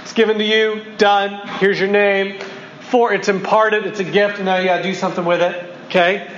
It's 0.00 0.14
given 0.14 0.38
to 0.38 0.44
you. 0.44 0.82
Done. 0.96 1.46
Here's 1.58 1.78
your 1.78 1.90
name. 1.90 2.40
Four, 2.80 3.12
it's 3.12 3.28
imparted, 3.28 3.84
it's 3.84 4.00
a 4.00 4.04
gift, 4.04 4.36
and 4.36 4.46
now 4.46 4.56
you 4.56 4.64
got 4.64 4.78
to 4.78 4.82
do 4.82 4.94
something 4.94 5.26
with 5.26 5.42
it. 5.42 5.76
Okay? 5.86 6.34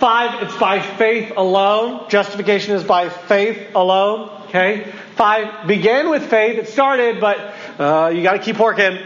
Five, 0.00 0.42
it's 0.42 0.56
by 0.56 0.80
faith 0.80 1.32
alone. 1.36 2.08
Justification 2.08 2.74
is 2.74 2.82
by 2.82 3.10
faith 3.10 3.76
alone. 3.76 4.28
Okay? 4.46 4.90
Five, 5.14 5.68
began 5.68 6.10
with 6.10 6.28
faith. 6.28 6.58
It 6.58 6.66
started, 6.66 7.20
but 7.20 7.54
uh, 7.78 8.10
you 8.12 8.24
got 8.24 8.32
to 8.32 8.40
keep 8.40 8.58
working. 8.58 8.98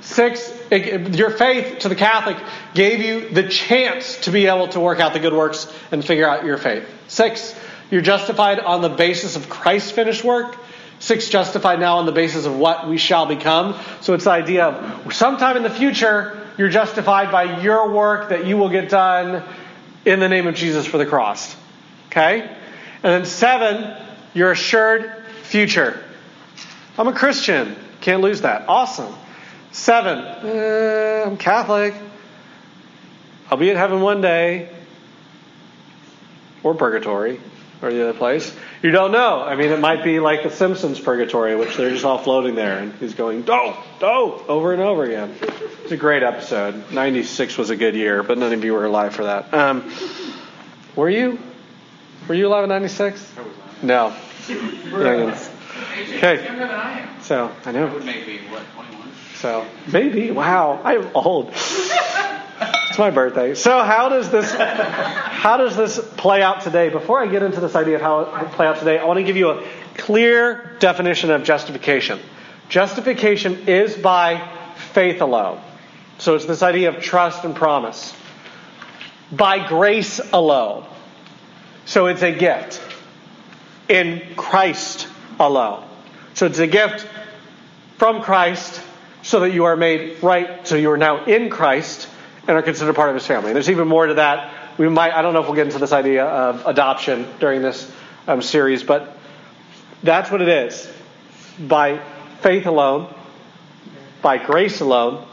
Six, 0.00 0.52
it, 0.72 1.14
your 1.14 1.30
faith 1.30 1.80
to 1.80 1.88
the 1.88 1.94
Catholic 1.94 2.36
gave 2.74 2.98
you 2.98 3.28
the 3.28 3.48
chance 3.48 4.16
to 4.22 4.32
be 4.32 4.46
able 4.46 4.66
to 4.68 4.80
work 4.80 4.98
out 4.98 5.12
the 5.12 5.20
good 5.20 5.34
works 5.34 5.72
and 5.92 6.04
figure 6.04 6.28
out 6.28 6.44
your 6.44 6.58
faith. 6.58 6.88
Six, 7.06 7.54
you're 7.92 8.02
justified 8.02 8.58
on 8.58 8.82
the 8.82 8.88
basis 8.88 9.36
of 9.36 9.48
Christ's 9.48 9.92
finished 9.92 10.24
work. 10.24 10.56
Six, 11.00 11.30
justified 11.30 11.80
now 11.80 11.96
on 11.96 12.06
the 12.06 12.12
basis 12.12 12.44
of 12.44 12.56
what 12.56 12.86
we 12.86 12.98
shall 12.98 13.24
become. 13.24 13.74
So 14.02 14.12
it's 14.12 14.24
the 14.24 14.30
idea 14.30 14.66
of 14.66 15.14
sometime 15.14 15.56
in 15.56 15.62
the 15.62 15.70
future, 15.70 16.46
you're 16.58 16.68
justified 16.68 17.32
by 17.32 17.62
your 17.62 17.90
work 17.90 18.28
that 18.28 18.46
you 18.46 18.58
will 18.58 18.68
get 18.68 18.90
done 18.90 19.42
in 20.04 20.20
the 20.20 20.28
name 20.28 20.46
of 20.46 20.54
Jesus 20.54 20.84
for 20.84 20.98
the 20.98 21.06
cross. 21.06 21.56
Okay? 22.08 22.42
And 22.42 23.02
then 23.02 23.24
seven, 23.24 23.96
you're 24.34 24.52
assured 24.52 25.10
future. 25.44 26.04
I'm 26.98 27.08
a 27.08 27.14
Christian. 27.14 27.76
Can't 28.02 28.20
lose 28.20 28.42
that. 28.42 28.68
Awesome. 28.68 29.14
Seven, 29.72 30.18
eh, 30.18 31.24
I'm 31.24 31.38
Catholic. 31.38 31.94
I'll 33.50 33.56
be 33.56 33.70
in 33.70 33.76
heaven 33.76 34.02
one 34.02 34.20
day. 34.20 34.68
Or 36.62 36.74
purgatory 36.74 37.40
or 37.80 37.90
the 37.90 38.02
other 38.02 38.18
place. 38.18 38.54
You 38.82 38.90
don't 38.92 39.12
know. 39.12 39.42
I 39.42 39.56
mean, 39.56 39.70
it 39.72 39.78
might 39.78 40.02
be 40.02 40.20
like 40.20 40.42
the 40.42 40.50
Simpsons 40.50 40.98
purgatory, 40.98 41.54
which 41.54 41.76
they're 41.76 41.90
just 41.90 42.04
all 42.04 42.16
floating 42.16 42.54
there, 42.54 42.78
and 42.78 42.94
he's 42.94 43.12
going, 43.12 43.42
"Do, 43.42 43.74
do," 43.98 44.06
over 44.48 44.72
and 44.72 44.80
over 44.80 45.04
again. 45.04 45.36
It's 45.82 45.92
a 45.92 45.98
great 45.98 46.22
episode. 46.22 46.90
'96 46.90 47.58
was 47.58 47.68
a 47.68 47.76
good 47.76 47.94
year, 47.94 48.22
but 48.22 48.38
none 48.38 48.54
of 48.54 48.64
you 48.64 48.72
were 48.72 48.86
alive 48.86 49.14
for 49.14 49.24
that. 49.24 49.52
Um, 49.52 49.92
were 50.96 51.10
you? 51.10 51.38
Were 52.26 52.34
you 52.34 52.46
alive 52.48 52.64
in 52.64 52.70
'96? 52.70 53.32
No. 53.82 54.16
Okay. 56.16 56.46
So 57.22 57.52
I 57.64 57.72
know. 57.72 57.86
I 57.86 57.92
would 57.92 58.04
maybe 58.04 58.38
what 58.48 58.62
21. 58.74 59.08
So 59.34 59.66
maybe. 59.92 60.30
Wow, 60.30 60.80
I'm 60.82 61.10
old. 61.14 61.52
It's 62.90 62.98
my 62.98 63.10
birthday. 63.10 63.54
So 63.54 63.84
how 63.84 64.08
does 64.08 64.32
this 64.32 64.52
how 64.52 65.58
does 65.58 65.76
this 65.76 66.00
play 66.16 66.42
out 66.42 66.62
today? 66.62 66.88
Before 66.88 67.22
I 67.22 67.28
get 67.28 67.44
into 67.44 67.60
this 67.60 67.76
idea 67.76 67.94
of 67.94 68.00
how 68.00 68.22
it 68.22 68.50
play 68.50 68.66
out 68.66 68.78
today, 68.78 68.98
I 68.98 69.04
want 69.04 69.18
to 69.18 69.22
give 69.22 69.36
you 69.36 69.50
a 69.50 69.64
clear 69.96 70.76
definition 70.80 71.30
of 71.30 71.44
justification. 71.44 72.18
Justification 72.68 73.68
is 73.68 73.96
by 73.96 74.44
faith 74.92 75.20
alone. 75.20 75.60
So 76.18 76.34
it's 76.34 76.46
this 76.46 76.64
idea 76.64 76.88
of 76.88 77.00
trust 77.00 77.44
and 77.44 77.54
promise. 77.54 78.12
By 79.30 79.68
grace 79.68 80.20
alone. 80.32 80.84
So 81.84 82.06
it's 82.06 82.22
a 82.22 82.32
gift. 82.32 82.82
In 83.88 84.34
Christ 84.34 85.06
alone. 85.38 85.86
So 86.34 86.46
it's 86.46 86.58
a 86.58 86.66
gift 86.66 87.06
from 87.98 88.20
Christ 88.20 88.82
so 89.22 89.40
that 89.40 89.52
you 89.52 89.66
are 89.66 89.76
made 89.76 90.20
right, 90.24 90.66
so 90.66 90.74
you 90.74 90.90
are 90.90 90.98
now 90.98 91.24
in 91.26 91.50
Christ 91.50 92.08
and 92.48 92.56
are 92.56 92.62
considered 92.62 92.94
part 92.94 93.08
of 93.08 93.14
his 93.14 93.26
family. 93.26 93.50
And 93.50 93.56
there's 93.56 93.70
even 93.70 93.88
more 93.88 94.06
to 94.06 94.14
that. 94.14 94.78
We 94.78 94.88
might, 94.88 95.12
I 95.12 95.22
don't 95.22 95.34
know 95.34 95.40
if 95.40 95.46
we'll 95.46 95.56
get 95.56 95.66
into 95.66 95.78
this 95.78 95.92
idea 95.92 96.24
of 96.24 96.66
adoption 96.66 97.26
during 97.38 97.62
this 97.62 97.90
um, 98.26 98.42
series, 98.42 98.82
but 98.82 99.16
that's 100.02 100.30
what 100.30 100.40
it 100.40 100.48
is. 100.48 100.90
By 101.58 102.00
faith 102.40 102.66
alone, 102.66 103.12
by 104.22 104.38
grace 104.38 104.80
alone, 104.80 105.26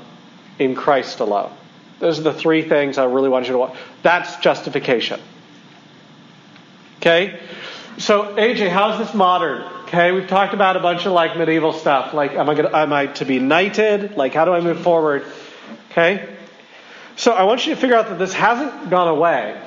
in 0.60 0.76
Christ 0.76 1.20
alone. 1.20 1.52
Those 2.00 2.20
are 2.20 2.24
the 2.24 2.34
three 2.34 2.68
things 2.68 2.98
I 2.98 3.06
really 3.06 3.30
want 3.30 3.48
you 3.48 3.54
to 3.54 3.58
watch. 3.58 3.78
That's 4.04 4.36
justification. 4.38 5.20
Okay? 6.98 7.40
So, 7.98 8.36
AJ, 8.36 8.70
how's 8.70 9.00
this 9.00 9.16
modern? 9.16 9.64
Okay, 9.84 10.12
we've 10.12 10.28
talked 10.28 10.54
about 10.54 10.76
a 10.76 10.80
bunch 10.80 11.06
of 11.06 11.14
like 11.14 11.38
medieval 11.38 11.74
stuff. 11.74 12.14
Like, 12.14 12.34
am 12.34 12.50
I, 12.50 12.56
gonna, 12.56 12.76
am 12.76 12.94
I 12.94 13.08
to 13.08 13.26
be 13.26 13.40
knighted? 13.40 14.18
Like, 14.18 14.34
how 14.34 14.46
do 14.46 14.52
I 14.52 14.60
move 14.60 14.82
forward? 14.82 15.26
Okay? 15.92 16.37
So 17.18 17.32
I 17.32 17.44
want 17.44 17.66
you 17.66 17.74
to 17.74 17.82
figure 17.82 17.96
out 17.96 18.10
that 18.10 18.20
this 18.20 18.32
hasn't 18.32 18.92
gone 18.92 19.08
away. 19.08 19.60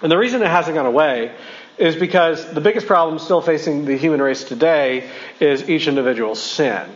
And 0.00 0.10
the 0.10 0.16
reason 0.16 0.40
it 0.40 0.48
hasn't 0.48 0.76
gone 0.76 0.86
away 0.86 1.32
is 1.76 1.96
because 1.96 2.52
the 2.52 2.60
biggest 2.60 2.86
problem 2.86 3.18
still 3.18 3.40
facing 3.40 3.84
the 3.84 3.96
human 3.96 4.22
race 4.22 4.44
today 4.44 5.10
is 5.40 5.68
each 5.68 5.88
individual's 5.88 6.40
sin. 6.40 6.88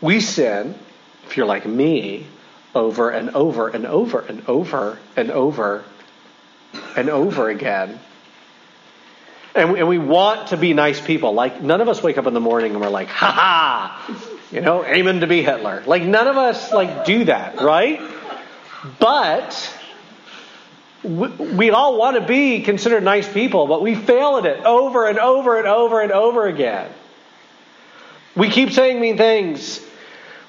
We 0.00 0.18
sin, 0.20 0.74
if 1.26 1.36
you're 1.36 1.46
like 1.46 1.64
me, 1.64 2.26
over 2.74 3.10
and 3.10 3.30
over 3.30 3.68
and 3.68 3.86
over 3.86 4.18
and 4.18 4.42
over 4.48 4.98
and 5.16 5.30
over 5.30 5.84
and 6.96 7.08
over 7.08 7.48
again. 7.48 8.00
And 9.54 9.72
we, 9.72 9.78
and 9.78 9.88
we 9.88 9.98
want 9.98 10.48
to 10.48 10.56
be 10.56 10.72
nice 10.74 11.00
people. 11.00 11.32
Like, 11.32 11.62
none 11.62 11.80
of 11.80 11.88
us 11.88 12.02
wake 12.02 12.18
up 12.18 12.26
in 12.26 12.34
the 12.34 12.40
morning 12.40 12.72
and 12.72 12.80
we're 12.80 12.88
like, 12.88 13.08
ha 13.08 13.30
ha, 13.30 14.31
you 14.52 14.60
know, 14.60 14.84
aiming 14.84 15.20
to 15.20 15.26
be 15.26 15.42
Hitler. 15.42 15.82
Like 15.86 16.02
none 16.02 16.28
of 16.28 16.36
us 16.36 16.72
like 16.72 17.06
do 17.06 17.24
that, 17.24 17.60
right? 17.60 18.00
But 18.98 19.78
we, 21.02 21.28
we 21.28 21.70
all 21.70 21.96
want 21.96 22.16
to 22.16 22.26
be 22.26 22.60
considered 22.60 23.02
nice 23.02 23.30
people, 23.30 23.66
but 23.66 23.80
we 23.80 23.94
fail 23.94 24.36
at 24.36 24.46
it 24.46 24.64
over 24.64 25.06
and 25.06 25.18
over 25.18 25.58
and 25.58 25.66
over 25.66 26.00
and 26.02 26.12
over 26.12 26.46
again. 26.46 26.92
We 28.36 28.50
keep 28.50 28.72
saying 28.72 29.00
mean 29.00 29.16
things. 29.16 29.80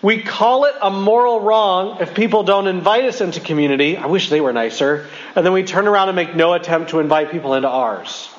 We 0.02 0.22
call 0.22 0.66
it 0.66 0.76
a 0.82 0.92
moral 0.92 1.40
wrong 1.40 2.02
if 2.02 2.14
people 2.14 2.44
don't 2.44 2.68
invite 2.68 3.06
us 3.06 3.22
into 3.22 3.40
community. 3.40 3.96
I 3.96 4.08
wish 4.08 4.30
they 4.30 4.42
were 4.42 4.52
nicer. 4.52 5.08
And 5.34 5.46
then 5.46 5.54
we 5.54 5.64
turn 5.64 5.88
around 5.88 6.10
and 6.10 6.16
make 6.18 6.36
no 6.36 6.54
attempt 6.54 6.90
to 6.90 7.00
invite 7.00 7.32
people 7.32 7.54
into 7.54 7.70
ours. 7.70 8.30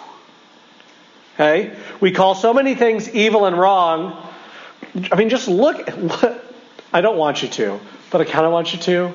Okay? 1.34 1.74
We 2.00 2.12
call 2.12 2.34
so 2.34 2.52
many 2.52 2.74
things 2.74 3.08
evil 3.08 3.46
and 3.46 3.58
wrong 3.58 4.33
I 5.12 5.16
mean, 5.16 5.28
just 5.28 5.48
look. 5.48 5.88
What, 5.88 6.44
I 6.92 7.00
don't 7.00 7.18
want 7.18 7.42
you 7.42 7.48
to, 7.48 7.80
but 8.10 8.20
I 8.20 8.24
kind 8.24 8.46
of 8.46 8.52
want 8.52 8.72
you 8.72 8.78
to. 8.80 9.14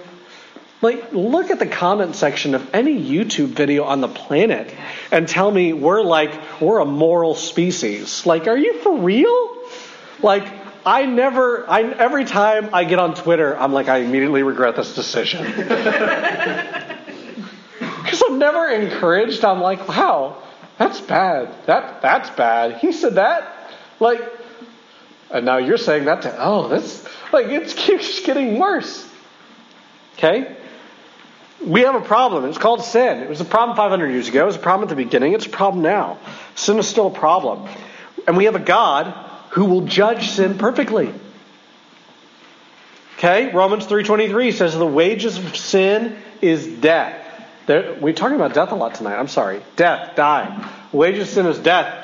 Like, 0.81 1.11
look 1.11 1.49
at 1.49 1.59
the 1.59 1.67
comment 1.67 2.15
section 2.15 2.55
of 2.55 2.73
any 2.73 2.97
YouTube 3.01 3.47
video 3.47 3.83
on 3.83 3.99
the 3.99 4.07
planet 4.07 4.73
and 5.11 5.27
tell 5.27 5.51
me 5.51 5.73
we're 5.73 6.01
like, 6.01 6.61
we're 6.61 6.79
a 6.79 6.85
moral 6.85 7.35
species. 7.35 8.25
Like, 8.25 8.47
are 8.47 8.57
you 8.57 8.79
for 8.79 8.97
real? 8.97 9.57
Like, 10.21 10.47
I 10.85 11.05
never, 11.05 11.69
I, 11.69 11.83
every 11.83 12.23
time 12.23 12.69
I 12.73 12.85
get 12.85 12.97
on 12.99 13.13
Twitter, 13.13 13.57
I'm 13.57 13.73
like, 13.73 13.89
I 13.89 13.97
immediately 13.97 14.43
regret 14.43 14.75
this 14.75 14.95
decision. 14.95 15.45
Because 18.09 18.23
I'm 18.27 18.39
never 18.39 18.67
encouraged. 18.69 19.45
I'm 19.45 19.61
like, 19.61 19.87
wow, 19.87 20.41
that's 20.79 20.99
bad. 20.99 21.53
That, 21.67 22.01
that's 22.01 22.29
bad. 22.31 22.77
He 22.77 22.91
said 22.91 23.15
that. 23.15 23.71
Like, 23.99 24.19
and 25.31 25.45
now 25.45 25.57
you're 25.57 25.77
saying 25.77 26.05
that 26.05 26.23
to, 26.23 26.35
oh, 26.39 26.67
this, 26.67 27.07
like, 27.31 27.47
it 27.47 27.67
keeps 27.67 28.19
getting 28.25 28.57
worse. 28.57 29.07
Okay? 30.17 30.55
We 31.65 31.81
have 31.81 31.95
a 31.95 32.01
problem. 32.01 32.45
It's 32.45 32.57
called 32.57 32.83
sin. 32.83 33.19
It 33.19 33.29
was 33.29 33.41
a 33.41 33.45
problem 33.45 33.75
500 33.75 34.09
years 34.09 34.29
ago. 34.29 34.43
It 34.43 34.45
was 34.45 34.55
a 34.55 34.59
problem 34.59 34.87
at 34.87 34.89
the 34.89 35.03
beginning. 35.03 35.33
It's 35.33 35.45
a 35.45 35.49
problem 35.49 35.83
now. 35.83 36.17
Sin 36.55 36.79
is 36.79 36.87
still 36.87 37.07
a 37.07 37.13
problem. 37.13 37.67
And 38.27 38.37
we 38.37 38.45
have 38.45 38.55
a 38.55 38.59
God 38.59 39.13
who 39.51 39.65
will 39.65 39.81
judge 39.81 40.29
sin 40.29 40.57
perfectly. 40.57 41.13
Okay? 43.17 43.51
Romans 43.51 43.85
3.23 43.87 44.53
says 44.53 44.73
the 44.73 44.87
wages 44.87 45.37
of 45.37 45.55
sin 45.55 46.17
is 46.41 46.65
death. 46.65 47.25
There, 47.65 47.97
we're 47.99 48.13
talking 48.13 48.35
about 48.35 48.53
death 48.53 48.71
a 48.71 48.75
lot 48.75 48.95
tonight. 48.95 49.17
I'm 49.19 49.27
sorry. 49.27 49.61
Death, 49.75 50.15
die. 50.15 50.69
wages 50.91 51.27
of 51.27 51.33
sin 51.33 51.45
is 51.45 51.59
death. 51.59 51.98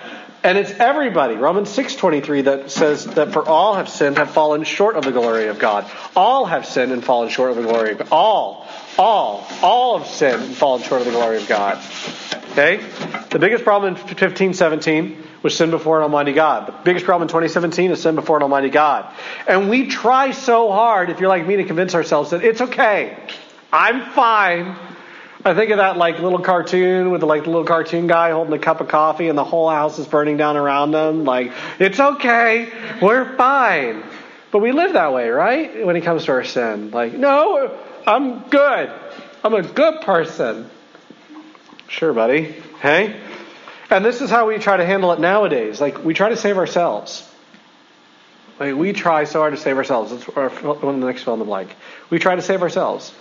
And 0.45 0.59
it's 0.59 0.69
everybody. 0.69 1.33
Romans 1.37 1.69
6:23 1.69 2.43
that 2.43 2.69
says 2.69 3.03
that 3.03 3.33
for 3.33 3.43
all 3.49 3.73
have 3.73 3.89
sinned 3.89 4.19
have 4.19 4.29
fallen 4.29 4.63
short 4.63 4.95
of 4.95 5.03
the 5.03 5.11
glory 5.11 5.47
of 5.47 5.57
God. 5.57 5.89
All 6.15 6.45
have 6.45 6.67
sinned 6.67 6.91
and 6.91 7.03
fallen 7.03 7.29
short 7.29 7.49
of 7.49 7.55
the 7.55 7.63
glory 7.63 7.93
of 7.93 7.97
God. 7.97 8.07
All, 8.11 8.67
all, 8.95 9.47
all 9.63 9.97
have 9.97 10.07
sinned 10.07 10.43
and 10.43 10.55
fallen 10.55 10.83
short 10.83 11.01
of 11.01 11.07
the 11.07 11.13
glory 11.13 11.37
of 11.37 11.47
God. 11.47 11.79
Okay? 12.51 12.79
The 13.31 13.39
biggest 13.39 13.63
problem 13.63 13.95
in 13.95 13.99
1517 13.99 15.17
was 15.41 15.57
sin 15.57 15.71
before 15.71 15.97
an 15.97 16.03
almighty 16.03 16.33
God. 16.33 16.67
The 16.67 16.73
biggest 16.83 17.05
problem 17.05 17.23
in 17.23 17.29
2017 17.29 17.89
is 17.89 18.03
sin 18.03 18.13
before 18.13 18.37
an 18.37 18.43
almighty 18.43 18.69
God. 18.69 19.11
And 19.47 19.67
we 19.67 19.87
try 19.87 20.29
so 20.29 20.71
hard, 20.71 21.09
if 21.09 21.19
you're 21.19 21.29
like 21.29 21.47
me, 21.47 21.55
to 21.55 21.63
convince 21.63 21.95
ourselves 21.95 22.29
that 22.29 22.43
it's 22.43 22.61
okay. 22.61 23.17
I'm 23.73 24.11
fine. 24.11 24.77
I 25.47 25.53
think 25.53 25.69
of 25.69 25.77
that 25.77 25.95
like 25.95 26.17
little 26.17 26.39
cartoon 26.39 27.11
with 27.11 27.21
the 27.21 27.27
like 27.27 27.43
the 27.43 27.51
little 27.51 27.65
cartoon 27.65 28.07
guy 28.07 28.31
holding 28.31 28.53
a 28.53 28.59
cup 28.59 28.81
of 28.81 28.87
coffee 28.87 29.29
and 29.29 29.37
the 29.37 29.43
whole 29.43 29.69
house 29.69 29.99
is 29.99 30.07
burning 30.07 30.37
down 30.37 30.57
around 30.57 30.89
them. 30.89 31.23
Like, 31.23 31.51
it's 31.77 31.99
okay. 31.99 32.67
We're 32.99 33.37
fine. 33.37 34.03
But 34.49 34.59
we 34.59 34.71
live 34.71 34.93
that 34.93 35.13
way, 35.13 35.29
right? 35.29 35.85
When 35.85 35.95
it 35.95 36.01
comes 36.01 36.25
to 36.25 36.31
our 36.31 36.43
sin. 36.43 36.89
Like, 36.89 37.13
no, 37.13 37.77
I'm 38.07 38.39
good. 38.49 38.91
I'm 39.43 39.53
a 39.53 39.61
good 39.61 40.01
person. 40.01 40.67
Sure, 41.89 42.11
buddy. 42.11 42.55
Hey? 42.81 43.15
And 43.91 44.03
this 44.03 44.21
is 44.21 44.31
how 44.31 44.47
we 44.47 44.57
try 44.57 44.77
to 44.77 44.85
handle 44.85 45.11
it 45.11 45.19
nowadays. 45.19 45.79
Like, 45.79 46.03
we 46.03 46.15
try 46.15 46.29
to 46.29 46.37
save 46.37 46.57
ourselves. 46.57 47.29
Like, 48.59 48.73
we 48.73 48.93
try 48.93 49.25
so 49.25 49.41
hard 49.41 49.53
to 49.53 49.59
save 49.59 49.77
ourselves. 49.77 50.27
Our, 50.35 50.49
one 50.49 50.95
of 50.95 51.01
the 51.01 51.05
next 51.05 51.21
fill 51.21 51.33
in 51.33 51.39
the 51.39 51.45
blank. 51.45 51.75
We 52.09 52.17
try 52.17 52.35
to 52.35 52.41
save 52.41 52.63
ourselves. 52.63 53.13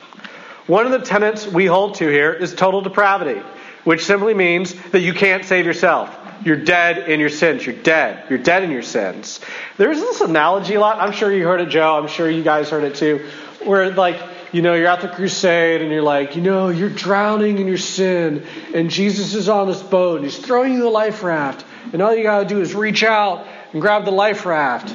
One 0.67 0.87
of 0.87 0.93
the 0.93 1.07
tenets 1.07 1.47
we 1.47 1.67
hold 1.67 1.97
to 1.97 2.09
here 2.09 2.33
is 2.33 2.55
total 2.55 2.81
depravity, 2.81 3.43
which 3.85 4.07
simply 4.07 4.33
means 4.33 4.75
that 4.93 5.01
you 5.01 5.13
can't 5.13 5.45
save 5.45 5.67
yourself. 5.67 6.17
You're 6.43 6.57
dead 6.57 7.11
in 7.11 7.21
your 7.21 7.29
sins. 7.29 7.67
You're 7.67 7.77
dead. 7.77 8.25
You're 8.31 8.39
dead 8.39 8.65
in 8.65 8.71
your 8.71 8.83
sins. 8.83 9.41
There's 9.77 10.01
this 10.01 10.21
analogy 10.21 10.75
a 10.75 10.81
lot. 10.81 10.99
I'm 11.01 11.13
sure 11.13 11.33
you 11.33 11.45
heard 11.45 11.61
it, 11.61 11.69
Joe. 11.69 11.99
I'm 11.99 12.09
sure 12.09 12.31
you 12.31 12.43
guys 12.43 12.71
heard 12.71 12.85
it 12.85 12.95
too. 12.95 13.27
Where, 13.65 13.91
like, 13.93 14.21
you 14.53 14.63
know, 14.63 14.75
you're 14.75 14.87
at 14.87 15.01
the 15.01 15.09
crusade 15.09 15.83
and 15.83 15.91
you're 15.91 16.03
like, 16.03 16.37
you 16.37 16.43
know, 16.43 16.69
you're 16.69 16.89
drowning 16.89 17.59
in 17.59 17.67
your 17.67 17.79
sin, 17.79 18.47
and 18.73 18.89
Jesus 18.89 19.35
is 19.35 19.49
on 19.49 19.67
this 19.67 19.83
boat 19.83 20.17
and 20.17 20.25
he's 20.25 20.39
throwing 20.39 20.75
you 20.75 20.81
the 20.81 20.89
life 20.89 21.23
raft, 21.23 21.67
and 21.93 22.01
all 22.01 22.15
you 22.15 22.23
got 22.23 22.41
to 22.41 22.47
do 22.47 22.61
is 22.61 22.75
reach 22.75 23.03
out 23.03 23.47
and 23.73 23.83
grab 23.83 24.05
the 24.05 24.13
life 24.13 24.47
raft. 24.47 24.95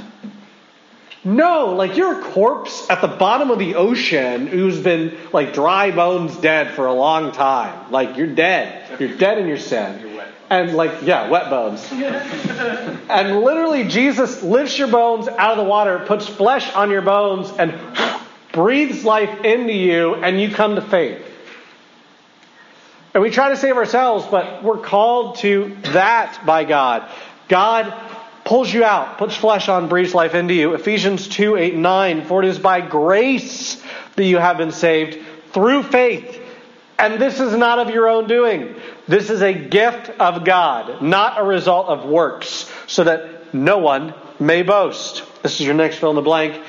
No, 1.24 1.74
like 1.76 1.98
you're 1.98 2.22
a 2.22 2.24
corpse 2.24 2.90
at 2.90 3.02
the 3.02 3.08
bottom 3.08 3.52
of 3.52 3.60
the 3.60 3.76
ocean 3.76 4.48
who's 4.48 4.80
been 4.80 5.18
like 5.34 5.54
dry 5.54 5.92
bones 5.92 6.36
dead 6.38 6.76
for 6.76 6.86
a 6.86 6.94
long 6.94 7.34
time. 7.34 7.92
Like 7.92 8.16
you're 8.16 8.34
dead. 8.34 9.00
You're 9.00 9.18
dead 9.18 9.38
in 9.38 9.48
your 9.48 9.58
sin. 9.58 10.06
And 10.50 10.74
like, 10.74 11.04
yeah, 11.04 11.30
wet 11.30 11.50
bones. 11.50 11.88
and 11.92 13.42
literally, 13.42 13.88
Jesus 13.88 14.42
lifts 14.42 14.80
your 14.80 14.88
bones 14.88 15.28
out 15.28 15.52
of 15.52 15.58
the 15.58 15.70
water, 15.70 16.00
puts 16.08 16.26
flesh 16.28 16.74
on 16.74 16.90
your 16.90 17.04
bones, 17.04 17.52
and 17.52 17.76
breathes 18.52 19.04
life 19.04 19.46
into 19.46 19.74
you, 19.74 20.16
and 20.16 20.42
you 20.42 20.50
come 20.50 20.76
to 20.76 20.82
faith. 20.82 21.24
And 23.14 23.22
we 23.22 23.30
try 23.30 23.50
to 23.50 23.58
save 23.58 23.78
ourselves, 23.78 24.26
but 24.26 24.64
we're 24.64 24.80
called 24.80 25.38
to 25.40 25.76
that 25.94 26.44
by 26.46 26.64
God. 26.64 27.08
God 27.48 27.94
pulls 28.50 28.74
you 28.74 28.84
out, 28.84 29.20
puts 29.20 29.36
flesh 29.36 29.70
on, 29.70 29.88
breathes 29.88 30.16
life 30.16 30.34
into 30.34 30.56
you. 30.56 30.74
Ephesians 30.74 31.28
2 31.28 31.56
8 31.56 31.76
9. 31.76 32.26
For 32.26 32.44
it 32.44 32.50
is 32.50 32.58
by 32.58 32.82
grace 32.82 33.82
that 34.16 34.26
you 34.26 34.40
have 34.40 34.58
been 34.58 34.72
saved 34.72 35.20
through 35.54 35.84
faith. 35.84 36.42
And 36.98 37.22
this 37.22 37.40
is 37.40 37.56
not 37.56 37.78
of 37.78 37.92
your 37.92 38.10
own 38.10 38.28
doing. 38.28 38.76
This 39.08 39.30
is 39.30 39.44
a 39.44 39.54
gift 39.54 40.10
of 40.20 40.44
God, 40.46 41.02
not 41.02 41.40
a 41.40 41.44
result 41.44 41.90
of 41.90 42.10
works, 42.10 42.70
so 42.88 43.04
that 43.04 43.54
no 43.54 43.78
one 43.78 44.16
may 44.40 44.64
boast. 44.64 45.24
This 45.44 45.62
is 45.62 45.66
your 45.68 45.76
next 45.76 45.98
fill 45.98 46.10
in 46.10 46.16
the 46.16 46.24
blank. 46.24 46.60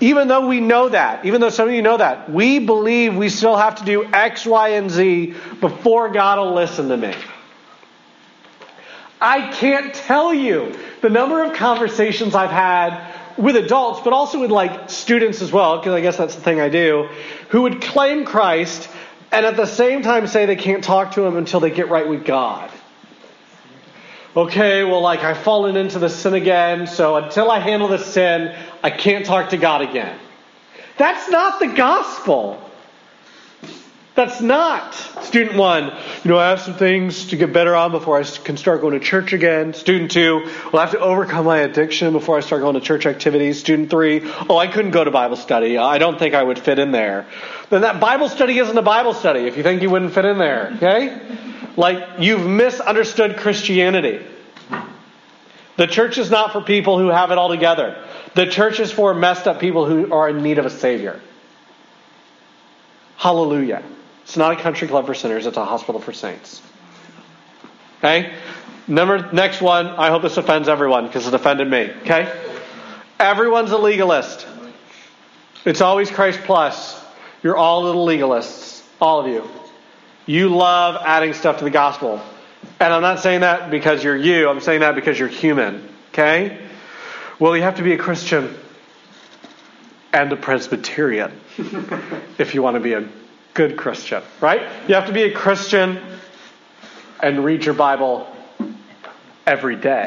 Even 0.00 0.28
though 0.28 0.46
we 0.46 0.60
know 0.60 0.90
that, 0.90 1.24
even 1.24 1.40
though 1.40 1.48
some 1.48 1.68
of 1.68 1.74
you 1.74 1.82
know 1.82 1.96
that, 1.96 2.30
we 2.30 2.58
believe 2.58 3.16
we 3.16 3.30
still 3.30 3.56
have 3.56 3.76
to 3.76 3.84
do 3.86 4.04
X, 4.04 4.44
Y, 4.44 4.68
and 4.68 4.90
Z 4.90 5.34
before 5.60 6.10
God 6.10 6.38
will 6.38 6.54
listen 6.54 6.90
to 6.90 6.96
me. 6.98 7.14
I 9.20 9.50
can't 9.52 9.94
tell 9.94 10.34
you 10.34 10.74
the 11.00 11.10
number 11.10 11.42
of 11.42 11.54
conversations 11.54 12.34
I've 12.34 12.50
had 12.50 13.14
with 13.36 13.56
adults, 13.56 14.00
but 14.02 14.12
also 14.12 14.40
with 14.40 14.50
like 14.50 14.90
students 14.90 15.42
as 15.42 15.52
well, 15.52 15.78
because 15.78 15.92
I 15.94 16.00
guess 16.00 16.16
that's 16.16 16.34
the 16.34 16.40
thing 16.40 16.60
I 16.60 16.68
do, 16.68 17.08
who 17.48 17.62
would 17.62 17.82
claim 17.82 18.24
Christ 18.24 18.88
and 19.32 19.44
at 19.44 19.56
the 19.56 19.66
same 19.66 20.02
time 20.02 20.26
say 20.26 20.46
they 20.46 20.56
can't 20.56 20.84
talk 20.84 21.12
to 21.12 21.24
him 21.24 21.36
until 21.36 21.60
they 21.60 21.70
get 21.70 21.88
right 21.88 22.08
with 22.08 22.24
God. 22.24 22.70
Okay, 24.36 24.84
well, 24.84 25.00
like 25.00 25.20
I've 25.20 25.38
fallen 25.38 25.76
into 25.76 25.98
the 25.98 26.10
sin 26.10 26.34
again, 26.34 26.86
so 26.86 27.16
until 27.16 27.50
I 27.50 27.58
handle 27.58 27.88
the 27.88 27.98
sin, 27.98 28.54
I 28.82 28.90
can't 28.90 29.24
talk 29.24 29.50
to 29.50 29.56
God 29.56 29.80
again. 29.80 30.18
That's 30.98 31.28
not 31.30 31.58
the 31.58 31.68
gospel. 31.68 32.62
That's 34.16 34.40
not. 34.40 34.94
Student 35.24 35.58
one, 35.58 35.92
you 36.24 36.30
know, 36.30 36.38
I 36.38 36.48
have 36.48 36.62
some 36.62 36.72
things 36.72 37.26
to 37.26 37.36
get 37.36 37.52
better 37.52 37.76
on 37.76 37.92
before 37.92 38.18
I 38.18 38.24
can 38.24 38.56
start 38.56 38.80
going 38.80 38.98
to 38.98 39.04
church 39.04 39.34
again. 39.34 39.74
Student 39.74 40.10
two, 40.10 40.50
well, 40.72 40.78
I 40.78 40.86
have 40.86 40.92
to 40.92 41.00
overcome 41.00 41.44
my 41.44 41.58
addiction 41.58 42.14
before 42.14 42.38
I 42.38 42.40
start 42.40 42.62
going 42.62 42.76
to 42.76 42.80
church 42.80 43.04
activities. 43.04 43.60
Student 43.60 43.90
three, 43.90 44.22
oh, 44.48 44.56
I 44.56 44.68
couldn't 44.68 44.92
go 44.92 45.04
to 45.04 45.10
Bible 45.10 45.36
study. 45.36 45.76
I 45.76 45.98
don't 45.98 46.18
think 46.18 46.34
I 46.34 46.42
would 46.42 46.58
fit 46.58 46.78
in 46.78 46.92
there. 46.92 47.26
Then 47.68 47.82
that 47.82 48.00
Bible 48.00 48.30
study 48.30 48.58
isn't 48.58 48.78
a 48.78 48.80
Bible 48.80 49.12
study 49.12 49.40
if 49.40 49.58
you 49.58 49.62
think 49.62 49.82
you 49.82 49.90
wouldn't 49.90 50.14
fit 50.14 50.24
in 50.24 50.38
there, 50.38 50.72
okay? 50.76 51.20
Like, 51.76 52.18
you've 52.18 52.46
misunderstood 52.46 53.36
Christianity. 53.36 54.24
The 55.76 55.86
church 55.86 56.16
is 56.16 56.30
not 56.30 56.52
for 56.54 56.62
people 56.62 56.98
who 56.98 57.08
have 57.08 57.32
it 57.32 57.36
all 57.36 57.50
together. 57.50 58.02
The 58.32 58.46
church 58.46 58.80
is 58.80 58.90
for 58.90 59.12
messed 59.12 59.46
up 59.46 59.60
people 59.60 59.84
who 59.84 60.10
are 60.10 60.30
in 60.30 60.42
need 60.42 60.56
of 60.58 60.64
a 60.64 60.70
Savior. 60.70 61.20
Hallelujah. 63.18 63.82
It's 64.26 64.36
not 64.36 64.58
a 64.58 64.60
country 64.60 64.88
club 64.88 65.06
for 65.06 65.14
sinners, 65.14 65.46
it's 65.46 65.56
a 65.56 65.64
hospital 65.64 66.00
for 66.00 66.12
saints. 66.12 66.60
Okay? 67.98 68.34
Number 68.88 69.30
next 69.32 69.62
one, 69.62 69.86
I 69.86 70.10
hope 70.10 70.22
this 70.22 70.36
offends 70.36 70.68
everyone 70.68 71.06
because 71.06 71.28
it 71.28 71.34
offended 71.34 71.70
me. 71.70 71.92
Okay? 72.02 72.28
Everyone's 73.20 73.70
a 73.70 73.78
legalist. 73.78 74.44
It's 75.64 75.80
always 75.80 76.10
Christ 76.10 76.40
plus. 76.42 77.00
You're 77.44 77.56
all 77.56 77.84
little 77.84 78.04
legalists. 78.04 78.82
All 79.00 79.20
of 79.20 79.28
you. 79.28 79.48
You 80.26 80.48
love 80.48 81.00
adding 81.04 81.32
stuff 81.32 81.58
to 81.58 81.64
the 81.64 81.70
gospel. 81.70 82.20
And 82.80 82.92
I'm 82.92 83.02
not 83.02 83.20
saying 83.20 83.42
that 83.42 83.70
because 83.70 84.02
you're 84.02 84.16
you, 84.16 84.48
I'm 84.48 84.60
saying 84.60 84.80
that 84.80 84.96
because 84.96 85.16
you're 85.16 85.28
human. 85.28 85.88
Okay? 86.08 86.58
Well, 87.38 87.56
you 87.56 87.62
have 87.62 87.76
to 87.76 87.84
be 87.84 87.92
a 87.92 87.98
Christian 87.98 88.56
and 90.12 90.32
a 90.32 90.36
Presbyterian 90.36 91.30
if 92.38 92.54
you 92.54 92.62
want 92.62 92.74
to 92.74 92.80
be 92.80 92.94
a 92.94 93.08
good 93.56 93.76
Christian, 93.76 94.22
right? 94.40 94.60
You 94.86 94.94
have 94.94 95.06
to 95.06 95.12
be 95.12 95.22
a 95.22 95.32
Christian 95.32 95.98
and 97.20 97.42
read 97.42 97.64
your 97.64 97.74
Bible 97.74 98.28
every 99.46 99.76
day 99.76 100.06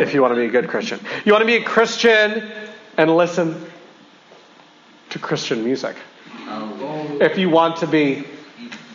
if 0.00 0.14
you 0.14 0.22
want 0.22 0.32
to 0.32 0.36
be 0.36 0.46
a 0.46 0.50
good 0.50 0.68
Christian. 0.68 1.00
You 1.24 1.32
want 1.32 1.42
to 1.42 1.46
be 1.46 1.56
a 1.56 1.64
Christian 1.64 2.48
and 2.96 3.16
listen 3.16 3.66
to 5.10 5.18
Christian 5.18 5.64
music 5.64 5.96
if 7.20 7.38
you 7.38 7.50
want 7.50 7.78
to 7.78 7.88
be 7.88 8.24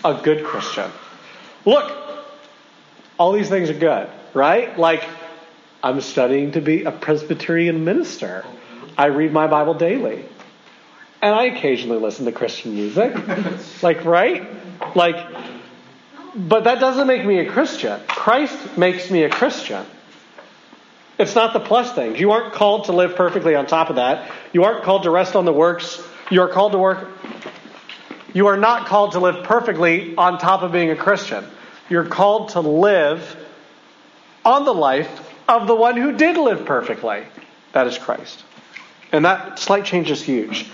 a 0.06 0.14
good 0.24 0.46
Christian. 0.46 0.90
Look, 1.66 1.92
all 3.18 3.34
these 3.34 3.50
things 3.50 3.70
are 3.70 3.78
good, 3.78 4.10
right? 4.34 4.80
Like, 4.80 5.04
I'm 5.84 6.00
studying 6.00 6.54
to 6.54 6.62
be 6.62 6.86
a 6.86 6.92
Presbyterian 6.92 7.84
minister. 7.84 8.46
I 8.98 9.08
read 9.08 9.34
my 9.34 9.48
Bible 9.48 9.74
daily. 9.74 10.24
And 11.22 11.36
I 11.36 11.46
occasionally 11.46 12.00
listen 12.00 12.26
to 12.26 12.32
Christian 12.32 12.76
music. 12.76 13.14
like, 13.84 14.06
right? 14.06 14.48
Like, 14.96 15.26
but 16.36 16.64
that 16.64 16.80
doesn't 16.80 17.08
make 17.08 17.26
me 17.26 17.40
a 17.40 17.50
Christian. 17.52 18.00
Christ 18.08 18.78
makes 18.78 19.12
me 19.12 19.24
a 19.24 19.30
Christian. 19.30 19.86
It's 21.18 21.36
not 21.36 21.52
the 21.52 21.60
plus 21.60 21.92
things. 21.94 22.20
You 22.20 22.32
aren't 22.32 22.54
called 22.54 22.86
to 22.86 22.94
live 22.94 23.16
perfectly 23.16 23.54
on 23.56 23.68
top 23.68 23.90
of 23.90 23.98
that. 23.98 24.32
You 24.54 24.64
aren't 24.64 24.84
called 24.84 25.04
to 25.04 25.12
rest 25.12 25.36
on 25.36 25.44
the 25.44 25.52
works. 25.52 26.02
You 26.32 26.42
are 26.44 26.48
called 26.48 26.72
to 26.72 26.78
work. 26.78 27.10
You 28.34 28.48
are 28.48 28.58
not 28.58 28.88
called 28.88 29.14
to 29.14 29.20
live 29.20 29.44
perfectly 29.44 30.16
on 30.16 30.38
top 30.38 30.62
of 30.62 30.72
being 30.72 30.92
a 30.92 30.96
Christian. 30.96 31.44
You're 31.90 32.06
called 32.06 32.50
to 32.50 32.62
live 32.62 33.36
on 34.46 34.64
the 34.64 34.74
life 34.74 35.10
of 35.50 35.68
the 35.68 35.76
one 35.76 35.98
who 35.98 36.14
did 36.14 36.38
live 36.38 36.66
perfectly. 36.66 37.24
That 37.74 37.88
is 37.88 37.98
Christ. 37.98 38.44
And 39.12 39.26
that 39.26 39.60
slight 39.60 39.84
change 39.84 40.12
is 40.12 40.22
huge. 40.22 40.70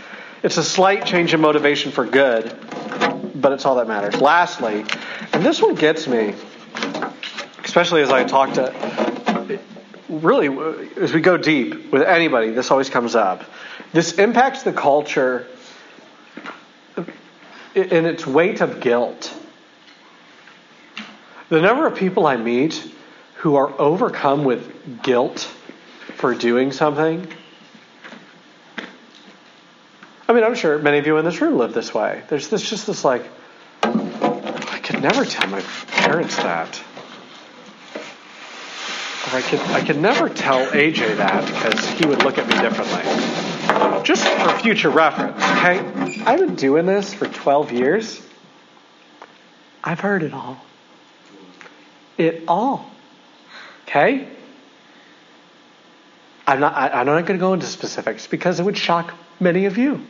It's 0.46 0.58
a 0.58 0.64
slight 0.64 1.08
change 1.08 1.34
in 1.34 1.42
motivation 1.42 1.92
for 1.92 2.06
good, 2.06 2.56
but 3.34 3.52
it's 3.52 3.66
all 3.66 3.78
that 3.78 3.88
matters. 3.88 4.22
Lastly, 4.22 4.86
and 5.34 5.44
this 5.44 5.60
one 5.60 5.74
gets 5.74 6.08
me, 6.08 6.36
especially 7.64 8.04
as 8.04 8.12
I 8.12 8.26
talk 8.26 8.54
to, 8.54 9.60
really, 10.08 10.56
as 10.98 11.14
we 11.14 11.22
go 11.22 11.36
deep 11.36 11.92
with 11.92 12.04
anybody, 12.04 12.52
this 12.52 12.70
always 12.70 12.92
comes 12.92 13.16
up. 13.16 13.44
This 13.92 14.20
impacts 14.20 14.62
the 14.62 14.72
culture 14.72 15.48
in 17.74 18.06
its 18.06 18.28
weight 18.28 18.62
of 18.62 18.82
guilt. 18.82 19.36
The 21.50 21.60
number 21.60 21.88
of 21.88 21.96
people 21.96 22.28
I 22.28 22.38
meet 22.38 22.88
who 23.38 23.56
are 23.56 23.74
overcome 23.82 24.44
with 24.44 25.02
guilt 25.02 25.40
for 26.18 26.36
doing 26.36 26.72
something 26.72 27.28
I 30.28 30.34
mean, 30.34 30.44
I'm 30.44 30.56
sure 30.56 30.80
many 30.80 30.98
of 30.98 31.06
you 31.06 31.18
in 31.18 31.26
this 31.26 31.40
room 31.40 31.58
live 31.58 31.74
this 31.74 31.94
way. 31.94 32.24
There's 32.30 32.48
this 32.50 32.68
just 32.68 32.88
this 32.88 33.06
like, 33.06 33.24
I 33.84 34.80
could 34.84 35.02
never 35.02 35.24
tell 35.24 35.48
my 35.50 35.62
parents 35.88 36.36
that. 36.38 36.82
Or 39.28 39.38
I 39.38 39.42
could 39.42 39.60
I 39.60 39.86
could 39.86 40.00
never 40.00 40.30
tell 40.30 40.66
AJ 40.68 41.18
that 41.18 41.46
because 41.46 41.88
he 41.90 42.08
would 42.08 42.24
look 42.24 42.38
at 42.40 42.48
me 42.48 42.60
differently. 42.60 44.04
Just 44.04 44.28
for 44.28 44.50
future 44.60 44.90
reference, 44.90 45.36
okay? 45.38 46.24
I've 46.26 46.40
been 46.40 46.56
doing 46.56 46.86
this 46.86 47.14
for 47.14 47.28
12 47.28 47.72
years. 47.72 48.22
I've 49.84 50.00
heard 50.00 50.24
it 50.24 50.34
all. 50.34 50.58
It 52.18 52.44
all. 52.48 52.90
Okay? 53.88 54.28
I'm 56.48 56.60
not, 56.60 56.76
I, 56.76 57.02
am 57.02 57.06
not 57.08 57.26
going 57.26 57.40
to 57.40 57.44
go 57.44 57.54
into 57.54 57.66
specifics 57.66 58.28
because 58.28 58.60
it 58.60 58.64
would 58.64 58.78
shock 58.78 59.14
many 59.40 59.66
of 59.66 59.78
you. 59.78 60.02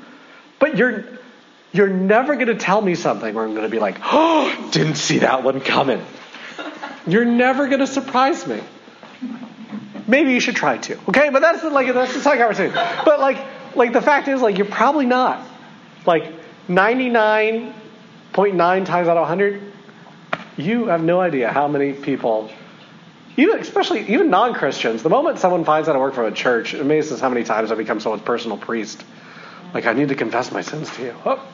But 0.60 0.78
you're, 0.78 1.06
you're 1.72 1.90
never 1.90 2.36
going 2.36 2.48
to 2.48 2.56
tell 2.56 2.82
me 2.82 2.96
something 2.96 3.34
where 3.34 3.44
I'm 3.44 3.52
going 3.52 3.66
to 3.66 3.70
be 3.70 3.80
like, 3.80 3.98
oh, 4.04 4.70
didn't 4.72 4.96
see 4.96 5.20
that 5.20 5.44
one 5.44 5.62
coming. 5.62 6.02
You're 7.08 7.26
never 7.26 7.68
going 7.68 7.82
to 7.82 7.88
surprise 7.88 8.48
me. 8.48 8.62
maybe 10.08 10.32
you 10.34 10.40
should 10.40 10.56
try 10.56 10.78
to. 10.78 10.98
Okay, 11.10 11.30
but 11.30 11.42
that's 11.42 11.64
like 11.64 11.94
that's 11.94 12.14
the 12.14 12.22
side 12.22 12.40
conversation. 12.40 12.74
But 12.74 13.20
like 13.20 13.38
like 13.76 13.94
the 13.94 14.02
fact 14.02 14.28
is 14.28 14.42
like 14.42 14.58
you're 14.58 14.66
probably 14.68 15.06
not. 15.06 15.46
Like 16.06 16.34
99.9 16.68 17.74
times 18.86 19.08
out 19.08 19.18
of 19.18 19.28
100, 19.28 19.62
you 20.58 20.88
have 20.88 21.04
no 21.04 21.20
idea 21.20 21.52
how 21.52 21.68
many 21.68 21.94
people, 21.94 22.50
even 23.38 23.60
especially 23.60 24.08
even 24.08 24.30
non-Christians. 24.30 25.04
The 25.04 25.10
moment 25.10 25.40
someone 25.40 25.66
finds 25.66 25.90
out 25.90 25.96
I 25.96 26.00
work 26.00 26.14
from 26.14 26.26
a 26.26 26.32
church, 26.32 26.74
it 26.74 26.82
amazes 26.82 27.20
how 27.20 27.30
many 27.30 27.44
times 27.44 27.72
I 27.72 27.76
become 27.76 28.00
someone's 28.00 28.24
personal 28.24 28.58
priest. 28.58 29.04
Like 29.76 29.88
I 29.88 29.92
need 29.92 30.08
to 30.08 30.16
confess 30.16 30.54
my 30.54 30.62
sins 30.62 30.90
to 30.96 31.04
you. 31.04 31.16
Oh, 31.26 31.46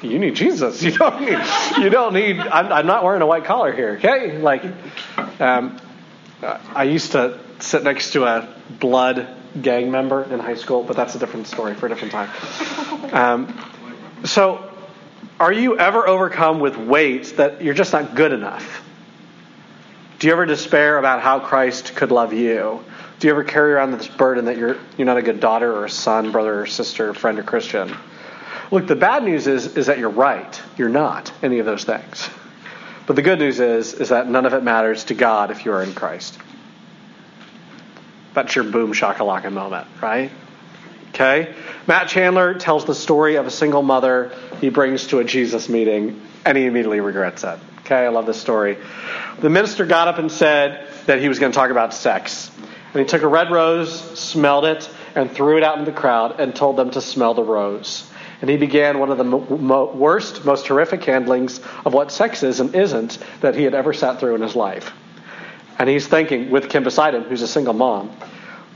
you 0.00 0.18
need 0.18 0.34
Jesus. 0.34 0.82
You 0.82 0.92
don't 0.92 1.20
need. 1.20 1.38
You 1.78 1.90
don't 1.90 2.14
need. 2.14 2.38
I'm, 2.40 2.72
I'm 2.72 2.86
not 2.86 3.04
wearing 3.04 3.20
a 3.20 3.26
white 3.26 3.44
collar 3.44 3.70
here. 3.70 3.98
Okay, 3.98 4.38
like, 4.38 4.64
um, 5.38 5.78
I 6.42 6.84
used 6.84 7.12
to 7.12 7.38
sit 7.58 7.82
next 7.84 8.14
to 8.14 8.24
a 8.24 8.48
blood 8.70 9.28
gang 9.60 9.90
member 9.90 10.22
in 10.22 10.40
high 10.40 10.54
school, 10.54 10.82
but 10.82 10.96
that's 10.96 11.14
a 11.14 11.18
different 11.18 11.48
story 11.48 11.74
for 11.74 11.84
a 11.84 11.88
different 11.90 12.12
time. 12.12 12.30
Um, 13.12 13.60
so, 14.24 14.70
are 15.38 15.52
you 15.52 15.78
ever 15.78 16.08
overcome 16.08 16.60
with 16.60 16.78
weight 16.78 17.36
that 17.36 17.62
you're 17.62 17.74
just 17.74 17.92
not 17.92 18.14
good 18.14 18.32
enough? 18.32 18.82
Do 20.18 20.28
you 20.28 20.32
ever 20.32 20.46
despair 20.46 20.96
about 20.96 21.20
how 21.20 21.40
Christ 21.40 21.94
could 21.94 22.10
love 22.10 22.32
you? 22.32 22.82
Do 23.20 23.26
you 23.26 23.34
ever 23.34 23.44
carry 23.44 23.74
around 23.74 23.92
this 23.92 24.08
burden 24.08 24.46
that 24.46 24.56
you're 24.56 24.78
you're 24.96 25.04
not 25.04 25.18
a 25.18 25.22
good 25.22 25.40
daughter 25.40 25.78
or 25.78 25.88
son, 25.88 26.32
brother 26.32 26.62
or 26.62 26.66
sister, 26.66 27.12
friend 27.12 27.38
or 27.38 27.42
Christian? 27.42 27.94
Look, 28.70 28.86
the 28.86 28.96
bad 28.96 29.24
news 29.24 29.46
is 29.46 29.76
is 29.76 29.86
that 29.86 29.98
you're 29.98 30.08
right. 30.08 30.60
You're 30.78 30.88
not 30.88 31.30
any 31.42 31.58
of 31.58 31.66
those 31.66 31.84
things. 31.84 32.30
But 33.06 33.16
the 33.16 33.22
good 33.22 33.38
news 33.38 33.60
is 33.60 33.92
is 33.92 34.08
that 34.08 34.26
none 34.26 34.46
of 34.46 34.54
it 34.54 34.62
matters 34.62 35.04
to 35.04 35.14
God 35.14 35.50
if 35.50 35.66
you 35.66 35.72
are 35.72 35.82
in 35.82 35.92
Christ. 35.92 36.38
That's 38.32 38.54
your 38.54 38.64
boom 38.64 38.94
shakalaka 38.94 39.52
moment, 39.52 39.86
right? 40.00 40.30
Okay? 41.10 41.54
Matt 41.86 42.08
Chandler 42.08 42.54
tells 42.54 42.86
the 42.86 42.94
story 42.94 43.36
of 43.36 43.46
a 43.46 43.50
single 43.50 43.82
mother 43.82 44.32
he 44.62 44.70
brings 44.70 45.08
to 45.08 45.18
a 45.18 45.24
Jesus 45.24 45.68
meeting, 45.68 46.22
and 46.46 46.56
he 46.56 46.64
immediately 46.64 47.00
regrets 47.00 47.44
it. 47.44 47.58
Okay, 47.80 48.06
I 48.06 48.08
love 48.08 48.24
this 48.24 48.40
story. 48.40 48.78
The 49.40 49.50
minister 49.50 49.84
got 49.84 50.08
up 50.08 50.18
and 50.18 50.32
said 50.32 50.88
that 51.04 51.20
he 51.20 51.28
was 51.28 51.38
going 51.38 51.52
to 51.52 51.56
talk 51.56 51.70
about 51.70 51.92
sex. 51.92 52.50
And 52.92 53.00
he 53.00 53.06
took 53.06 53.22
a 53.22 53.28
red 53.28 53.50
rose, 53.50 54.18
smelled 54.18 54.64
it, 54.64 54.88
and 55.14 55.30
threw 55.30 55.56
it 55.56 55.62
out 55.62 55.78
in 55.78 55.84
the 55.84 55.92
crowd 55.92 56.40
and 56.40 56.54
told 56.54 56.76
them 56.76 56.90
to 56.90 57.00
smell 57.00 57.34
the 57.34 57.42
rose. 57.42 58.10
And 58.40 58.48
he 58.48 58.56
began 58.56 58.98
one 58.98 59.10
of 59.10 59.18
the 59.18 59.24
mo- 59.24 59.92
worst, 59.94 60.44
most 60.44 60.66
horrific 60.66 61.04
handlings 61.04 61.60
of 61.84 61.92
what 61.92 62.10
sex 62.10 62.42
is 62.42 62.60
and 62.60 62.74
isn't 62.74 63.18
that 63.42 63.54
he 63.54 63.64
had 63.64 63.74
ever 63.74 63.92
sat 63.92 64.18
through 64.18 64.34
in 64.34 64.40
his 64.40 64.56
life. 64.56 64.92
And 65.78 65.88
he's 65.88 66.06
thinking, 66.06 66.50
with 66.50 66.68
Kim 66.68 66.84
beside 66.84 67.14
him, 67.14 67.24
who's 67.24 67.42
a 67.42 67.48
single 67.48 67.74
mom, 67.74 68.10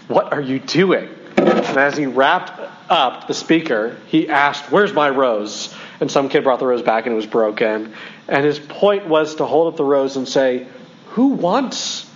what 0.08 0.32
are 0.32 0.40
you 0.40 0.58
doing? 0.58 1.08
And 1.36 1.78
as 1.78 1.96
he 1.96 2.06
wrapped 2.06 2.60
up 2.90 3.26
the 3.26 3.34
speaker, 3.34 3.96
he 4.06 4.28
asked, 4.28 4.70
Where's 4.70 4.92
my 4.92 5.10
rose? 5.10 5.74
And 6.00 6.10
some 6.10 6.28
kid 6.28 6.44
brought 6.44 6.58
the 6.58 6.66
rose 6.66 6.82
back 6.82 7.06
and 7.06 7.12
it 7.12 7.16
was 7.16 7.26
broken. 7.26 7.94
And 8.28 8.44
his 8.44 8.58
point 8.58 9.06
was 9.06 9.36
to 9.36 9.46
hold 9.46 9.72
up 9.72 9.76
the 9.76 9.84
rose 9.84 10.16
and 10.16 10.28
say, 10.28 10.66
Who 11.10 11.28
wants 11.28 12.08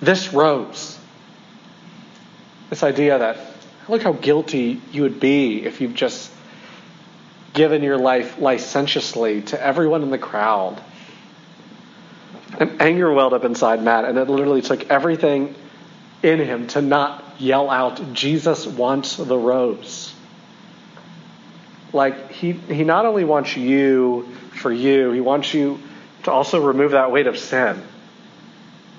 this 0.00 0.32
rose? 0.32 0.89
This 2.70 2.84
idea 2.84 3.18
that, 3.18 3.36
look 3.88 4.02
how 4.02 4.12
guilty 4.12 4.80
you 4.92 5.02
would 5.02 5.20
be 5.20 5.64
if 5.64 5.80
you've 5.80 5.94
just 5.94 6.30
given 7.52 7.82
your 7.82 7.98
life 7.98 8.38
licentiously 8.38 9.42
to 9.42 9.60
everyone 9.60 10.02
in 10.02 10.10
the 10.10 10.18
crowd. 10.18 10.80
And 12.58 12.80
anger 12.80 13.12
welled 13.12 13.34
up 13.34 13.44
inside 13.44 13.82
Matt, 13.82 14.04
and 14.04 14.16
it 14.16 14.28
literally 14.28 14.62
took 14.62 14.88
everything 14.88 15.54
in 16.22 16.38
him 16.38 16.68
to 16.68 16.82
not 16.82 17.24
yell 17.38 17.70
out, 17.70 18.12
Jesus 18.12 18.66
wants 18.66 19.16
the 19.16 19.36
rose. 19.36 20.14
Like, 21.92 22.30
he, 22.30 22.52
he 22.52 22.84
not 22.84 23.04
only 23.04 23.24
wants 23.24 23.56
you 23.56 24.28
for 24.52 24.72
you, 24.72 25.10
he 25.10 25.20
wants 25.20 25.52
you 25.54 25.80
to 26.24 26.30
also 26.30 26.64
remove 26.64 26.92
that 26.92 27.10
weight 27.10 27.26
of 27.26 27.38
sin. 27.38 27.82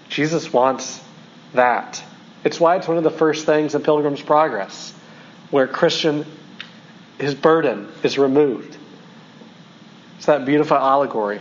Jesus 0.10 0.52
wants 0.52 1.02
that. 1.54 2.04
It's 2.44 2.60
why 2.60 2.78
it's 2.78 2.88
one 2.88 2.98
of 2.98 3.04
the 3.04 3.12
first 3.12 3.46
things 3.46 3.76
in 3.76 3.84
Pilgrim's 3.84 4.22
Progress, 4.22 4.94
where 5.52 5.68
Christian, 5.68 6.26
his 7.20 7.36
burden 7.36 7.88
is 8.04 8.18
removed. 8.18 8.78
It's 10.18 10.26
that 10.26 10.46
beautiful 10.46 10.78
allegory. 10.78 11.40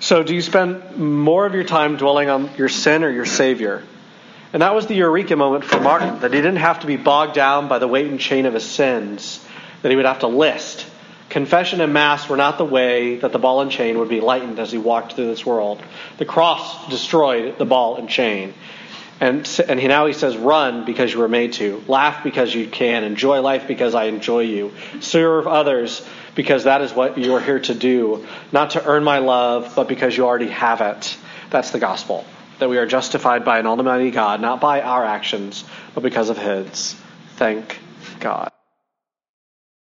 So, 0.00 0.24
do 0.24 0.34
you 0.34 0.42
spend 0.42 0.96
more 0.96 1.46
of 1.46 1.54
your 1.54 1.64
time 1.64 1.96
dwelling 1.96 2.28
on 2.28 2.50
your 2.56 2.68
sin 2.68 3.04
or 3.04 3.10
your 3.10 3.26
Savior? 3.26 3.84
And 4.52 4.62
that 4.62 4.74
was 4.74 4.86
the 4.86 4.94
eureka 4.94 5.36
moment 5.36 5.64
for 5.64 5.80
Martin, 5.80 6.20
that 6.20 6.32
he 6.32 6.40
didn't 6.40 6.56
have 6.56 6.80
to 6.80 6.86
be 6.86 6.96
bogged 6.96 7.34
down 7.34 7.68
by 7.68 7.78
the 7.78 7.88
weight 7.88 8.06
and 8.06 8.20
chain 8.20 8.44
of 8.44 8.52
his 8.52 8.68
sins, 8.68 9.42
that 9.80 9.90
he 9.90 9.96
would 9.96 10.04
have 10.04 10.18
to 10.18 10.26
list. 10.26 10.86
Confession 11.30 11.80
and 11.80 11.94
Mass 11.94 12.28
were 12.28 12.36
not 12.36 12.58
the 12.58 12.64
way 12.64 13.16
that 13.16 13.32
the 13.32 13.38
ball 13.38 13.62
and 13.62 13.70
chain 13.70 13.98
would 13.98 14.10
be 14.10 14.20
lightened 14.20 14.58
as 14.58 14.70
he 14.70 14.76
walked 14.76 15.14
through 15.14 15.28
this 15.28 15.46
world. 15.46 15.80
The 16.18 16.26
cross 16.26 16.90
destroyed 16.90 17.56
the 17.56 17.64
ball 17.64 17.96
and 17.96 18.08
chain. 18.08 18.52
And, 19.20 19.48
and 19.68 19.78
he, 19.78 19.86
now 19.86 20.06
he 20.06 20.12
says, 20.12 20.36
run 20.36 20.84
because 20.84 21.12
you 21.12 21.20
were 21.20 21.28
made 21.28 21.52
to. 21.54 21.82
Laugh 21.86 22.24
because 22.24 22.54
you 22.54 22.66
can. 22.66 23.04
Enjoy 23.04 23.40
life 23.40 23.68
because 23.68 23.94
I 23.94 24.04
enjoy 24.04 24.40
you. 24.40 24.72
Serve 25.00 25.46
others 25.46 26.06
because 26.34 26.64
that 26.64 26.82
is 26.82 26.92
what 26.92 27.18
you 27.18 27.34
are 27.34 27.40
here 27.40 27.60
to 27.60 27.74
do. 27.74 28.26
Not 28.50 28.70
to 28.70 28.84
earn 28.84 29.04
my 29.04 29.18
love, 29.18 29.74
but 29.76 29.88
because 29.88 30.16
you 30.16 30.26
already 30.26 30.48
have 30.48 30.80
it. 30.80 31.16
That's 31.50 31.70
the 31.70 31.78
gospel. 31.78 32.24
That 32.58 32.68
we 32.68 32.78
are 32.78 32.86
justified 32.86 33.44
by 33.44 33.58
an 33.58 33.66
almighty 33.66 34.10
God, 34.10 34.40
not 34.40 34.60
by 34.60 34.82
our 34.82 35.04
actions, 35.04 35.64
but 35.94 36.02
because 36.02 36.30
of 36.30 36.38
his. 36.38 36.96
Thank 37.36 37.78
God. 38.20 38.51